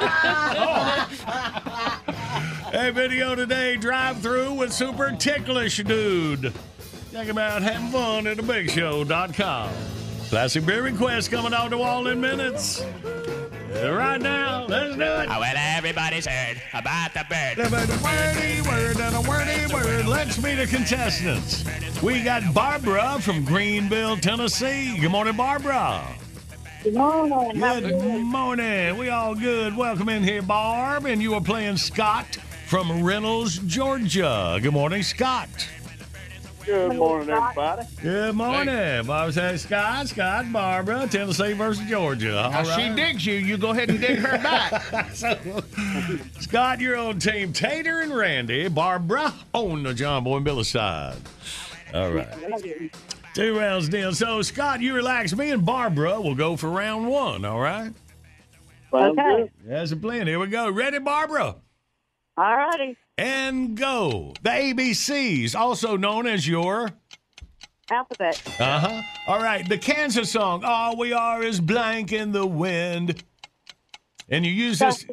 [2.72, 6.54] Hey, video today, drive through with Super Ticklish Dude.
[7.14, 9.72] Talking about having fun at thebigshow.com.
[10.28, 12.84] Classic beer request coming out the wall in minutes.
[13.82, 14.39] Right now,
[14.70, 15.28] let's do it.
[15.28, 17.60] well, everybody's heard about the bird.
[17.60, 20.06] About the wordy word and a wordy word.
[20.06, 21.64] Let's meet the contestants.
[22.02, 24.98] We got Barbara from Greenville, Tennessee.
[25.00, 26.08] Good morning, Barbara.
[26.84, 27.60] Good morning.
[27.60, 28.98] Good morning.
[28.98, 29.76] We all good.
[29.76, 31.06] Welcome in here, Barb.
[31.06, 32.38] And you are playing Scott
[32.68, 34.60] from Reynolds, Georgia.
[34.62, 35.50] Good morning, Scott.
[36.70, 37.88] Good morning, everybody.
[38.00, 39.04] Good morning.
[39.08, 42.44] Barb says Scott, Scott, Barbara, Tennessee versus Georgia.
[42.44, 43.34] All Now she digs you.
[43.34, 45.10] You go ahead and dig her back.
[45.16, 45.36] So,
[46.40, 48.68] Scott, you're on team Tater and Randy.
[48.68, 51.18] Barbara on the John Boy and Billy side.
[51.92, 52.92] All right.
[53.34, 54.14] Two rounds deal.
[54.14, 55.36] So, Scott, you relax.
[55.36, 57.46] Me and Barbara will go for round one.
[57.46, 57.92] All right.
[58.94, 59.50] Okay.
[59.66, 60.28] That's a plan.
[60.28, 60.70] Here we go.
[60.70, 61.56] Ready, Barbara?
[62.38, 62.96] All righty.
[63.20, 64.34] And go.
[64.44, 66.90] The ABCs, also known as your.
[67.92, 68.42] Alphabet.
[68.60, 69.02] Uh huh.
[69.28, 69.68] All right.
[69.68, 73.22] The Kansas song, All We Are Is Blank in the Wind.
[74.30, 75.06] And you use this.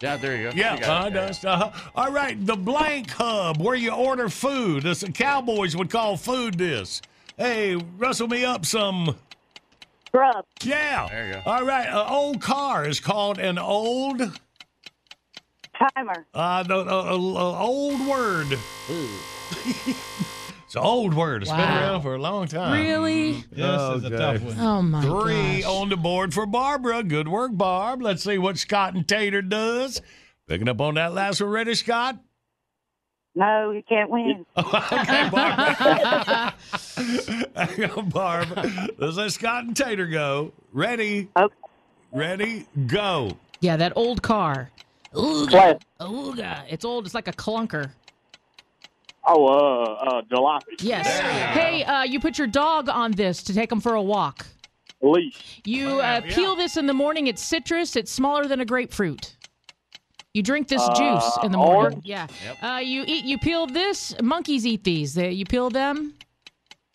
[0.00, 0.56] Yeah, there you go.
[0.56, 1.16] Yeah, You got it.
[1.16, 1.70] uh, dust, uh-huh.
[1.94, 4.82] All right, the blank hub where you order food.
[4.82, 7.00] This the cowboys would call food this.
[7.38, 9.16] Hey, rustle me up some.
[10.12, 10.44] Grub.
[10.62, 11.06] Yeah.
[11.08, 11.42] There you go.
[11.46, 14.20] All right, an old car is called an old.
[15.78, 16.26] Timer.
[16.34, 18.46] Uh, the, uh, uh, old word.
[19.66, 21.42] it's an old word.
[21.42, 21.80] It's been Wow.
[21.80, 22.72] around for a long time.
[22.80, 23.32] Really?
[23.50, 24.58] This is a tough one.
[24.60, 25.70] Oh my Three gosh.
[25.70, 27.02] on the board for Barbara.
[27.02, 28.02] Good work, Barb.
[28.02, 30.00] Let's see what Scott and Tater does.
[30.46, 31.50] Picking up on that last one.
[31.50, 32.18] Ready, Scott?
[33.36, 34.46] No, you can't win.
[34.56, 36.54] okay, Barb.
[37.56, 38.48] Hang on, Barb.
[38.98, 40.52] Let's let Scott and Tater go.
[40.72, 41.28] Ready?
[41.36, 41.54] Okay.
[42.12, 42.66] Ready?
[42.86, 43.32] Go.
[43.60, 44.70] Yeah, that old car.
[45.14, 45.52] Ooga.
[45.52, 45.84] What?
[46.00, 46.62] Ooga.
[46.68, 47.06] It's old.
[47.06, 47.90] It's like a clunker.
[49.26, 49.82] Oh, uh,
[50.18, 50.62] uh, jalopy.
[50.80, 51.06] Yes.
[51.56, 54.46] Hey, uh, you put your dog on this to take him for a walk.
[55.00, 55.60] Leash.
[55.64, 57.26] You uh, peel this in the morning.
[57.26, 57.96] It's citrus.
[57.96, 59.36] It's smaller than a grapefruit.
[60.34, 61.76] You drink this Uh, juice in the morning.
[61.94, 62.04] orange?
[62.06, 62.26] Yeah.
[62.62, 63.24] Uh, you eat.
[63.24, 64.14] You peel this.
[64.22, 65.14] Monkeys eat these.
[65.14, 66.14] They, you peel them.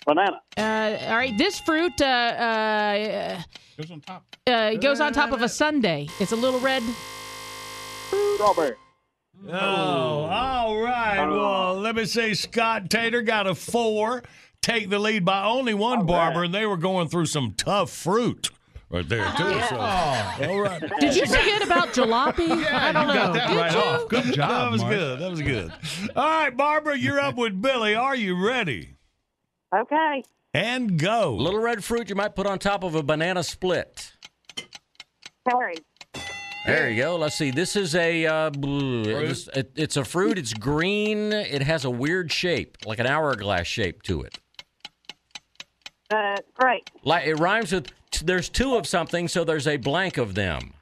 [0.06, 0.42] Banana.
[0.58, 1.38] Uh, all right.
[1.38, 3.42] This fruit uh, uh,
[3.78, 4.36] Goes on top.
[4.48, 6.08] uh, goes on top of a sundae.
[6.20, 6.84] It's a little red.
[8.36, 8.76] Strawberry.
[9.48, 11.20] Oh, all right.
[11.20, 14.24] Uh, well, let me say Scott Tater got a four.
[14.62, 18.50] Take the lead by only one barber, and they were going through some tough fruit
[18.90, 19.44] right there, too.
[19.70, 20.82] So, oh, all right.
[21.00, 22.66] Did you forget about jalopy?
[22.66, 23.20] I don't you know.
[23.20, 23.78] got that Did right you?
[23.80, 24.10] off.
[24.10, 24.94] Good job, That was Mark.
[24.94, 25.20] good.
[25.20, 25.72] That was good.
[26.16, 27.96] All right, Barbara, you're up with Billy.
[27.96, 28.96] Are you ready?
[29.74, 30.24] Okay.
[30.54, 31.34] And go.
[31.36, 34.12] Little red fruit you might put on top of a banana split.
[35.50, 35.76] Cherry.
[36.66, 37.16] There you go.
[37.16, 37.52] Let's see.
[37.52, 40.38] This is a uh, it's, it- it's a fruit.
[40.38, 41.32] It's green.
[41.34, 44.38] It has a weird shape, like an hourglass shape to it.
[46.12, 46.90] Uh, great.
[47.04, 47.92] Like it rhymes with.
[48.24, 50.74] There's two of something, so there's a blank of them.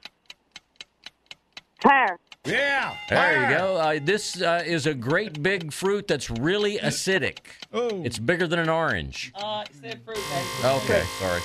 [1.82, 2.18] Pear.
[2.48, 2.96] Yeah.
[3.08, 3.76] There you go.
[3.76, 7.38] Uh, this uh, is a great big fruit that's really acidic.
[7.72, 8.02] Oh.
[8.04, 9.32] It's bigger than an orange.
[9.34, 10.18] Uh, said fruit,
[10.64, 11.40] Okay, sorry,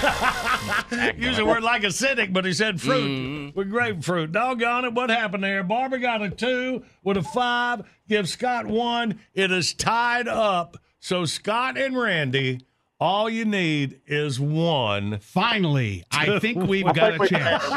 [0.00, 1.14] sorry.
[1.18, 3.58] Use a word like acidic, but he said fruit Mm-hmm.
[3.58, 4.32] with grapefruit.
[4.32, 4.94] Doggone it.
[4.94, 5.62] What happened there?
[5.62, 7.82] Barbara got a two with a five.
[8.08, 9.20] Give Scott one.
[9.34, 10.76] It is tied up.
[11.00, 12.60] So Scott and Randy,
[13.04, 15.18] all you need is one.
[15.18, 17.62] Finally, I think we've got a chance.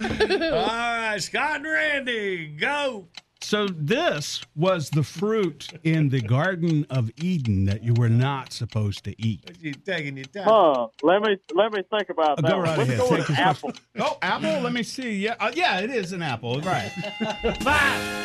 [0.00, 3.06] all right, Scott and Randy, go.
[3.40, 9.04] So this was the fruit in the Garden of Eden that you were not supposed
[9.04, 9.48] to eat.
[9.60, 10.44] You taking your time.
[10.44, 10.88] Huh.
[11.02, 12.50] Let me let me think about Uh, that.
[12.50, 12.98] go right Let's ahead.
[12.98, 13.72] go Take with apple.
[14.00, 14.60] Oh, apple.
[14.60, 15.12] Let me see.
[15.14, 16.60] Yeah, uh, yeah, it is an apple.
[16.60, 16.90] Right.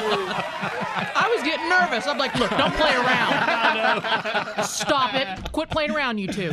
[0.00, 2.06] I was getting nervous.
[2.06, 4.64] I'm like, look, don't play around.
[4.64, 5.52] Stop it.
[5.52, 6.52] Quit playing around, you two.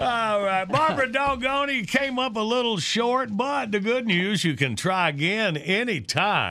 [0.00, 4.54] All right, Barbara Doggone, you came up a little short, but the good news, you
[4.54, 6.45] can try again anytime.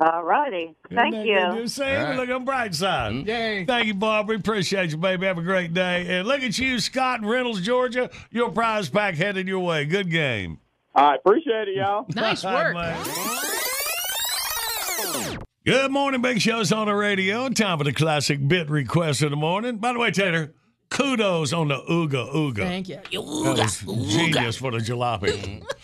[0.00, 0.74] All righty.
[0.92, 1.60] Thank Isn't that you.
[1.62, 1.70] good?
[1.70, 3.12] See, we look on the bright side.
[3.12, 3.28] Mm-hmm.
[3.28, 3.64] Yay.
[3.64, 4.36] Thank you, Barbara.
[4.36, 5.26] Appreciate you, baby.
[5.26, 6.18] Have a great day.
[6.18, 8.10] And look at you, Scott in Reynolds, Georgia.
[8.30, 9.84] Your prize pack headed your way.
[9.84, 10.58] Good game.
[10.96, 11.20] All right.
[11.24, 12.06] Appreciate it, y'all.
[12.14, 12.74] Nice work.
[12.74, 12.96] mate.
[15.64, 17.48] Good morning, Big Show's on the radio.
[17.48, 19.78] Time for the classic bit request of the morning.
[19.78, 20.52] By the way, Tater,
[20.90, 22.58] kudos on the Ooga Ooga.
[22.58, 22.96] Thank you.
[23.10, 23.80] That was
[24.12, 25.64] genius for the jalopy.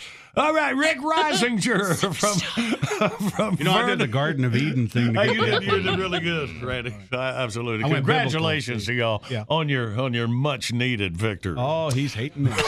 [0.40, 5.08] All right, Rick Reisinger from from You know, I did the Garden of Eden thing.
[5.08, 6.94] To get you did, you did really good, Randy.
[7.12, 7.84] Absolutely.
[7.84, 9.44] I went Congratulations to y'all Yeah.
[9.48, 11.56] on your on your much needed victory.
[11.58, 12.52] Oh, he's hating me.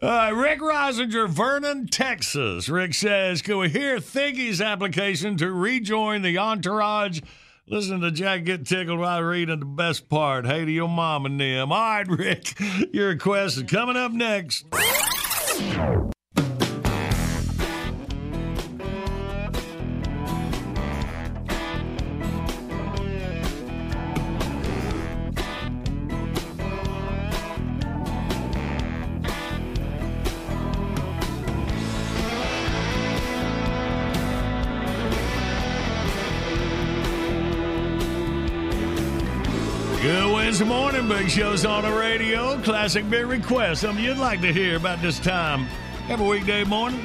[0.00, 2.68] Uh, Rick Reisinger, Vernon, Texas.
[2.68, 7.20] Rick says, Can we hear Thiggy's application to rejoin the entourage?
[7.72, 10.44] Listen to Jack get tickled while reading the best part.
[10.44, 11.72] Hey to your mom and them.
[11.72, 12.52] All right, Rick,
[12.92, 14.66] your request is coming up next.
[41.18, 42.58] Big Show's on the radio.
[42.62, 45.68] Classic beer requests, Something you'd like to hear about this time
[46.08, 47.04] every weekday morning.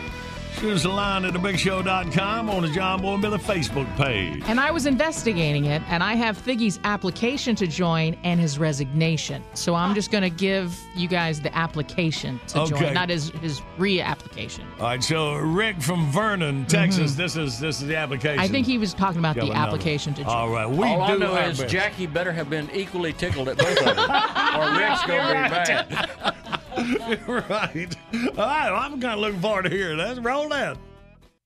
[0.59, 4.41] Shoot us a line at thebigshow.com on the John Boy and Billy Facebook page.
[4.47, 9.43] And I was investigating it, and I have Thiggy's application to join and his resignation.
[9.53, 12.79] So I'm just going to give you guys the application to Okay.
[12.79, 14.65] join, not his his re-application.
[14.79, 17.13] All right, so Rick from Vernon, Texas.
[17.13, 18.37] This is this is the application.
[18.37, 18.41] Mm-hmm.
[18.41, 19.59] I think he was talking about Yeah, the but no.
[19.63, 20.33] application to join.
[20.33, 21.71] All right, we All I do know is best.
[21.71, 26.33] Jackie better have been equally tickled at both of them, or Rick's gonna be mad.
[26.77, 27.95] right.
[28.13, 30.23] All right, well, I'm kind of looking forward to hearing that.
[30.23, 30.77] Roll that.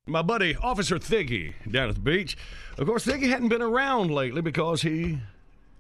[0.08, 2.38] My buddy, Officer Thiggy, down at the beach.
[2.78, 5.20] Of course, Thiggy hadn't been around lately because he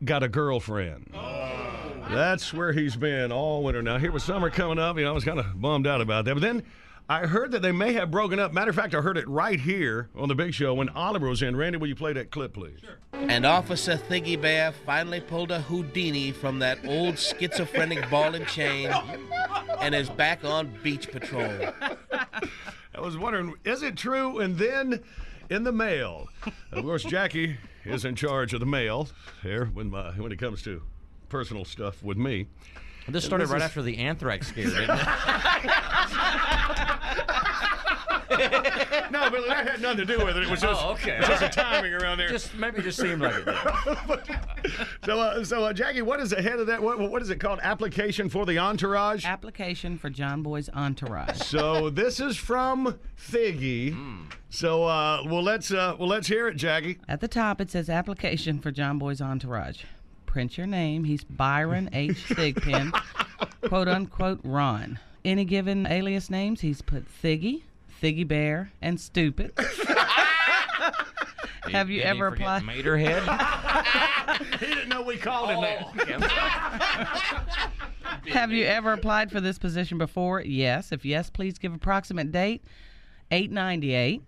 [0.03, 1.11] got a girlfriend.
[1.13, 1.71] Oh.
[2.09, 3.81] That's where he's been all winter.
[3.81, 4.97] Now, here was summer coming up.
[4.97, 6.33] You know, I was kind of bummed out about that.
[6.33, 6.63] But then
[7.11, 8.53] I heard that they may have broken up.
[8.53, 11.41] Matter of fact, I heard it right here on the big show when Oliver was
[11.41, 11.57] in.
[11.57, 12.79] Randy, will you play that clip, please?
[12.79, 12.99] Sure.
[13.11, 18.89] And Officer Thiggy Bear finally pulled a Houdini from that old schizophrenic ball and chain
[19.81, 21.51] and is back on beach patrol.
[22.95, 24.39] I was wondering, is it true?
[24.39, 25.03] And then
[25.49, 26.29] in the mail,
[26.71, 29.09] of course, Jackie is in charge of the mail
[29.41, 30.81] here when my, when it comes to
[31.27, 32.47] personal stuff with me.
[33.11, 35.07] This started This right is- after the anthrax scare, didn't it?
[39.11, 40.43] no, but that had nothing to do with it.
[40.43, 41.19] It was just, Oh, okay.
[41.25, 42.29] just the timing around there.
[42.29, 43.45] Just maybe it just seemed like it
[45.05, 46.81] so, uh, so uh, Jackie, what is ahead of that?
[46.81, 47.59] What, what is it called?
[47.61, 49.25] Application for the entourage.
[49.25, 51.37] Application for John Boy's entourage.
[51.41, 52.97] so this is from
[53.29, 53.95] Thiggy.
[54.49, 56.97] So, uh, well, let's uh, well let's hear it, Jackie.
[57.07, 59.83] At the top, it says application for John Boy's entourage.
[60.31, 61.03] Print your name.
[61.03, 62.23] He's Byron H.
[62.29, 62.93] Thigpen,
[63.67, 64.97] quote unquote Ron.
[65.25, 67.63] Any given alias names, he's put Thiggy,
[68.01, 69.51] Thiggy Bear, and Stupid.
[71.69, 72.63] Have you Did ever forget applied?
[72.63, 73.23] Materhead?
[74.59, 76.21] he didn't know we called him that.
[78.25, 80.39] Oh, Have you ever applied for this position before?
[80.39, 80.93] Yes.
[80.93, 82.63] If yes, please give approximate date.
[83.31, 84.21] 898.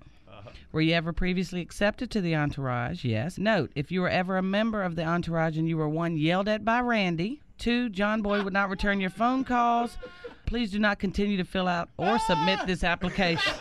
[0.74, 3.06] Were you ever previously accepted to the entourage?
[3.06, 3.38] Yes.
[3.38, 6.48] Note, if you were ever a member of the entourage and you were one yelled
[6.48, 10.00] at by Randy, two, John Boy would not return your phone calls.
[10.48, 13.54] Please do not continue to fill out or submit this application.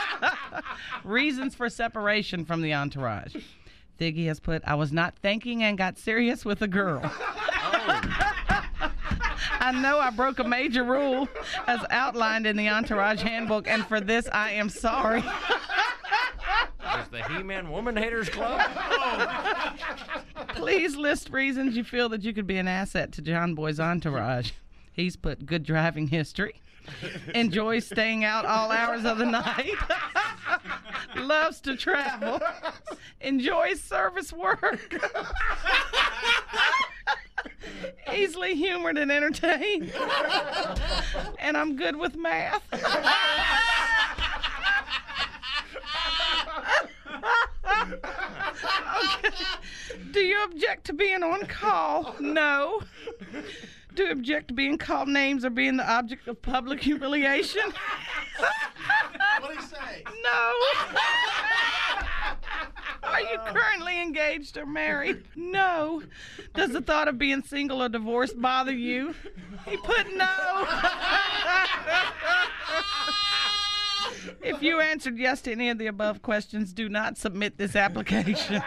[1.04, 3.36] Reasons for separation from the entourage.
[4.00, 7.02] Thiggy has put, I was not thinking and got serious with a girl.
[9.60, 11.28] I know I broke a major rule
[11.66, 15.22] as outlined in the Entourage Handbook, and for this I am sorry.
[17.00, 18.60] Is the He-Man Woman Haters Club?
[20.48, 24.52] Please list reasons you feel that you could be an asset to John Boy's entourage.
[24.92, 26.60] He's put good driving history,
[27.34, 29.74] enjoys staying out all hours of the night,
[31.16, 32.40] loves to travel,
[33.20, 34.94] enjoys service work,
[38.14, 39.92] easily humored and entertained,
[41.40, 42.62] and I'm good with math.
[50.14, 52.14] Do you object to being on call?
[52.20, 52.80] No.
[53.96, 57.72] Do you object to being called names or being the object of public humiliation?
[59.40, 60.04] What do you say?
[60.22, 60.52] No.
[63.02, 65.24] Are you currently engaged or married?
[65.34, 66.04] No.
[66.54, 69.16] Does the thought of being single or divorced bother you?
[69.68, 70.68] He put no.
[74.42, 78.62] If you answered yes to any of the above questions, do not submit this application.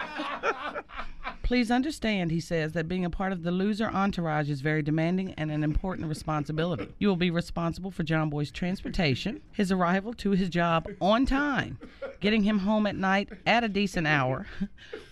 [1.48, 5.32] Please understand, he says, that being a part of the loser entourage is very demanding
[5.38, 6.88] and an important responsibility.
[6.98, 11.78] You will be responsible for John Boy's transportation, his arrival to his job on time,
[12.20, 14.44] getting him home at night at a decent hour,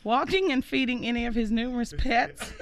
[0.04, 2.52] walking and feeding any of his numerous pets,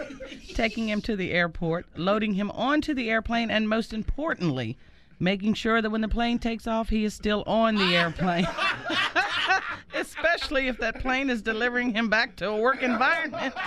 [0.55, 4.79] taking him to the airport, loading him onto the airplane, and most importantly,
[5.19, 8.47] making sure that when the plane takes off, he is still on the airplane.
[9.95, 13.55] Especially if that plane is delivering him back to a work environment.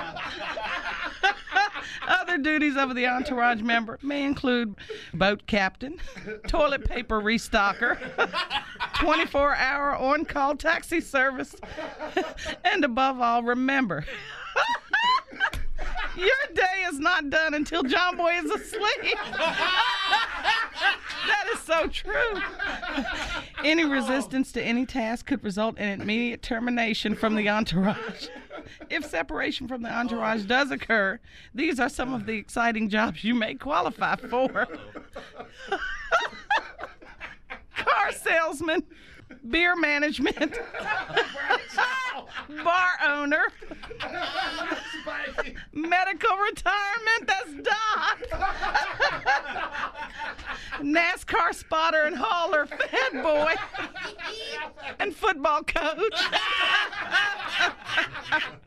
[2.08, 4.76] Other duties of the entourage member may include
[5.14, 6.00] boat captain,
[6.48, 7.98] toilet paper restocker,
[9.00, 11.56] 24 hour on call taxi service,
[12.64, 14.06] and above all, remember.
[16.16, 19.18] Your day is not done until John Boy is asleep.
[21.28, 22.42] that is so true.
[23.64, 28.28] Any resistance to any task could result in immediate termination from the entourage.
[28.90, 31.20] If separation from the entourage does occur,
[31.54, 34.68] these are some of the exciting jobs you may qualify for
[37.76, 38.84] car salesman,
[39.50, 40.58] beer management,
[42.64, 43.48] bar owner,
[45.74, 48.20] medical retirement, that's Doc,
[50.80, 53.54] NASCAR spotter and hauler, fat boy,
[55.00, 56.22] and football coach.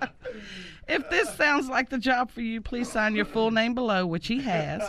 [0.91, 4.27] If this sounds like the job for you, please sign your full name below, which
[4.27, 4.83] he has.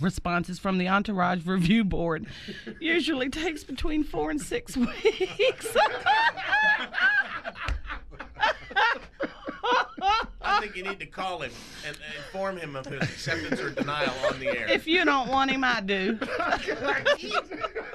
[0.00, 2.26] Responses from the Entourage Review Board
[2.78, 5.66] usually takes between four and six weeks.
[10.42, 11.50] I think you need to call him
[11.86, 14.68] and inform him of his acceptance or denial on the air.
[14.68, 16.18] if you don't want him, I do.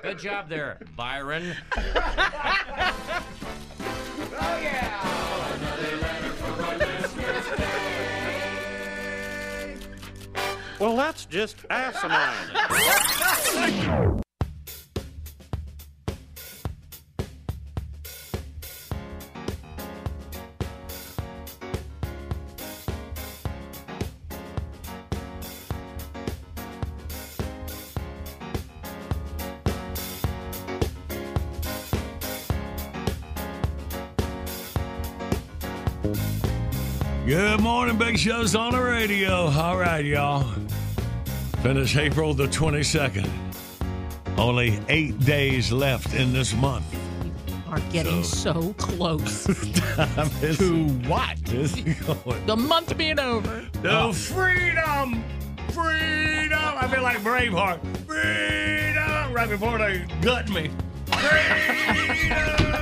[0.01, 1.55] Good job there, Byron.
[4.43, 5.20] Oh,
[10.81, 12.57] Well, that's just asinine.
[37.27, 39.45] Good morning, Big Show's on the radio.
[39.45, 40.60] All right, y'all.
[41.61, 43.29] Finish April the 22nd.
[44.37, 46.85] Only eight days left in this month.
[47.45, 49.45] We are getting so, close.
[49.45, 51.37] to what?
[52.47, 53.67] the month being over.
[53.83, 55.23] The freedom!
[55.69, 56.73] Freedom!
[56.77, 57.79] I feel like Braveheart.
[58.07, 59.33] Freedom!
[59.33, 60.71] Right before they gut me.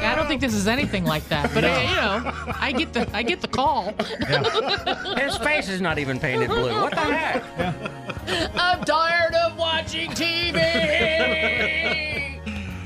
[0.02, 1.74] I don't think this is anything like that, but No.
[1.74, 3.94] uh, you know, I get the I get the call.
[5.18, 6.72] His face is not even painted blue.
[6.82, 7.44] What the heck?
[8.56, 10.56] I'm tired of watching TV.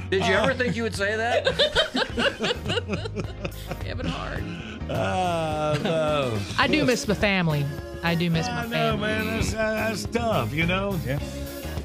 [0.10, 1.48] Did you ever think you would say that?
[3.86, 4.44] Having hard.
[4.90, 6.40] Ah, no.
[6.58, 7.66] I do miss the family.
[8.04, 8.78] I do miss my family.
[8.78, 9.08] I know, family.
[9.08, 9.28] man.
[9.38, 10.98] That's, uh, that's tough, you know?
[11.06, 11.20] Yeah.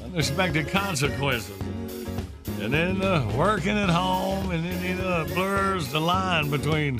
[0.05, 1.51] Unexpected consequences.
[2.61, 6.99] And then uh, working at home, and then, you know, blurs the line between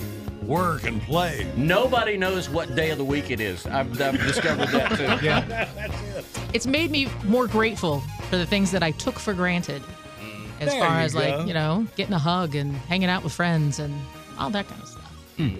[0.50, 1.48] work and play.
[1.56, 3.66] Nobody knows what day of the week it is.
[3.68, 5.06] I've, I've discovered that too.
[5.28, 6.26] That's it.
[6.52, 9.84] It's made me more grateful for the things that I took for granted.
[10.20, 10.48] Mm.
[10.60, 11.20] As There far you as go.
[11.20, 13.94] like, you know, getting a hug and hanging out with friends and
[14.40, 15.14] all that kind of stuff.
[15.38, 15.56] Hmm.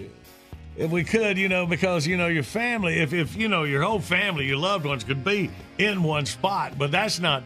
[0.76, 3.82] If we could, you know, because you know your family, if if you know your
[3.82, 5.48] whole family, your loved ones could be
[5.78, 7.44] in one spot, but that's not,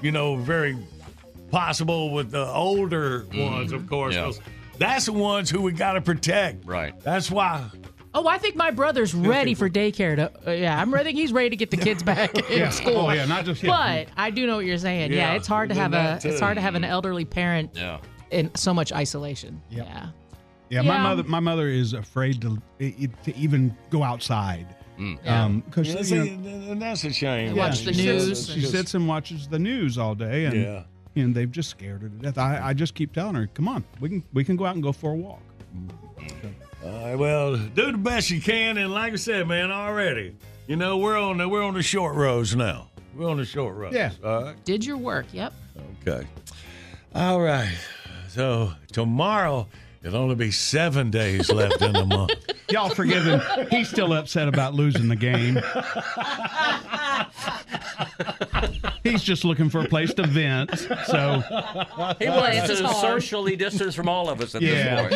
[0.00, 0.78] you know, very
[1.50, 3.88] possible with the older ones, of mm-hmm.
[3.88, 4.14] course.
[4.14, 4.24] Yeah.
[4.24, 4.40] 'cause
[4.78, 6.64] That's the ones who we got to protect.
[6.66, 6.98] Right.
[7.00, 7.64] That's why.
[8.14, 10.16] Oh, I think my brother's ready for daycare.
[10.16, 11.12] To uh, yeah, I'm ready.
[11.12, 12.70] He's ready to get the kids back in Yeah.
[12.70, 12.96] school.
[12.96, 13.68] Oh, yeah, not just him.
[13.68, 15.12] But I do know what you're saying.
[15.12, 17.72] Yeah, Yeah, it's hard to have a that it's hard to have an elderly parent
[17.74, 17.98] Yeah.
[18.30, 19.60] in so much isolation.
[19.70, 20.08] Yeah.
[20.70, 21.22] Yeah, my mother.
[21.24, 24.66] My mother is afraid to to even go outside.
[24.98, 25.26] Mm.
[25.28, 27.54] Um, because Yeah, you know, and that's a shame.
[27.54, 28.46] Watch the she news.
[28.46, 30.82] Sits, she sits and watches the news all day, and Yeah.
[31.16, 32.38] And they've just scared her to death.
[32.38, 34.82] I, I just keep telling her, "Come on, we can we can go out and
[34.82, 35.40] go for a walk."
[36.84, 40.36] All right, well, do the best you can, and like I said, man, already,
[40.66, 42.88] you know, we're on the we're on the short roads now.
[43.14, 43.96] We're on the short roads.
[43.96, 44.12] Yeah.
[44.22, 44.64] All right.
[44.64, 45.26] Did your work.
[45.32, 45.52] Yep.
[46.06, 46.26] Okay.
[47.14, 47.74] All right.
[48.28, 49.66] So tomorrow
[50.02, 52.32] it'll only be seven days left in the month.
[52.70, 53.40] Y'all forgive him.
[53.70, 55.60] He's still upset about losing the game.
[59.02, 60.76] He's just looking for a place to vent.
[61.06, 61.42] So
[62.18, 65.06] He wants to socially distance from all of us at Yeah.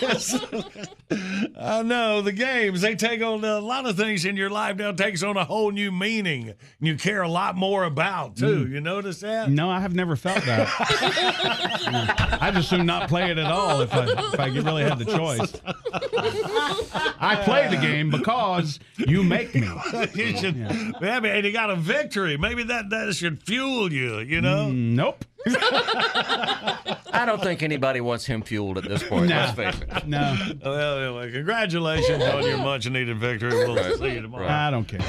[0.00, 0.66] this point.
[0.76, 0.84] Yeah.
[1.60, 4.92] I know the games they take on a lot of things in your life now
[4.92, 6.54] takes on a whole new meaning.
[6.80, 8.66] You care a lot more about too.
[8.66, 8.70] Mm.
[8.72, 9.50] You notice that?
[9.50, 10.68] no, I have never felt that.
[12.40, 15.04] I just soon not play it at all if I if I really had the
[15.04, 15.52] choice.
[17.20, 19.68] I play the game because you make me.
[20.14, 21.18] you should, yeah.
[21.22, 22.36] and you got a victory.
[22.36, 24.18] Maybe that that should fuel you.
[24.18, 24.68] You know.
[24.68, 25.24] Mm, nope.
[25.46, 29.28] I don't think anybody wants him fueled at this point.
[29.30, 29.88] Let's face it.
[30.08, 30.34] No,
[30.64, 33.50] Well, anyway, congratulations on your much needed victory.
[33.52, 34.48] We'll see you tomorrow.
[34.48, 35.00] I don't care.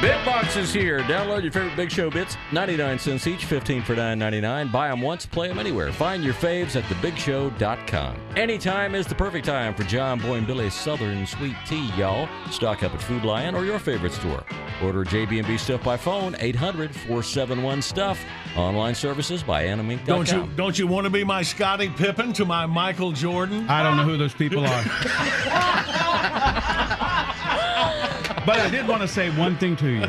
[0.00, 1.00] Bitbox is here.
[1.00, 4.70] Download your favorite Big Show bits, 99 cents each, 15 for 9.99.
[4.70, 5.90] Buy them once, play them anywhere.
[5.92, 8.16] Find your faves at thebigshow.com.
[8.36, 12.28] Anytime is the perfect time for John Boy and Billy's Southern Sweet Tea, y'all.
[12.50, 14.44] Stock up at Food Lion or your favorite store.
[14.82, 18.05] Order JB&B stuff by phone, 800-471-STUFF.
[18.56, 20.06] Online services by animink.com.
[20.06, 23.68] Don't you don't you want to be my Scottie Pippen to my Michael Jordan?
[23.68, 24.84] I don't know who those people are.
[28.46, 30.06] but I did want to say one thing to you.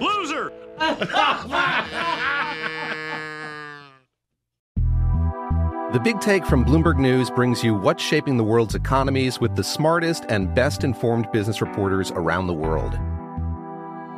[0.00, 0.52] Loser.
[5.92, 9.64] The Big Take from Bloomberg News brings you what's shaping the world's economies with the
[9.64, 12.98] smartest and best informed business reporters around the world.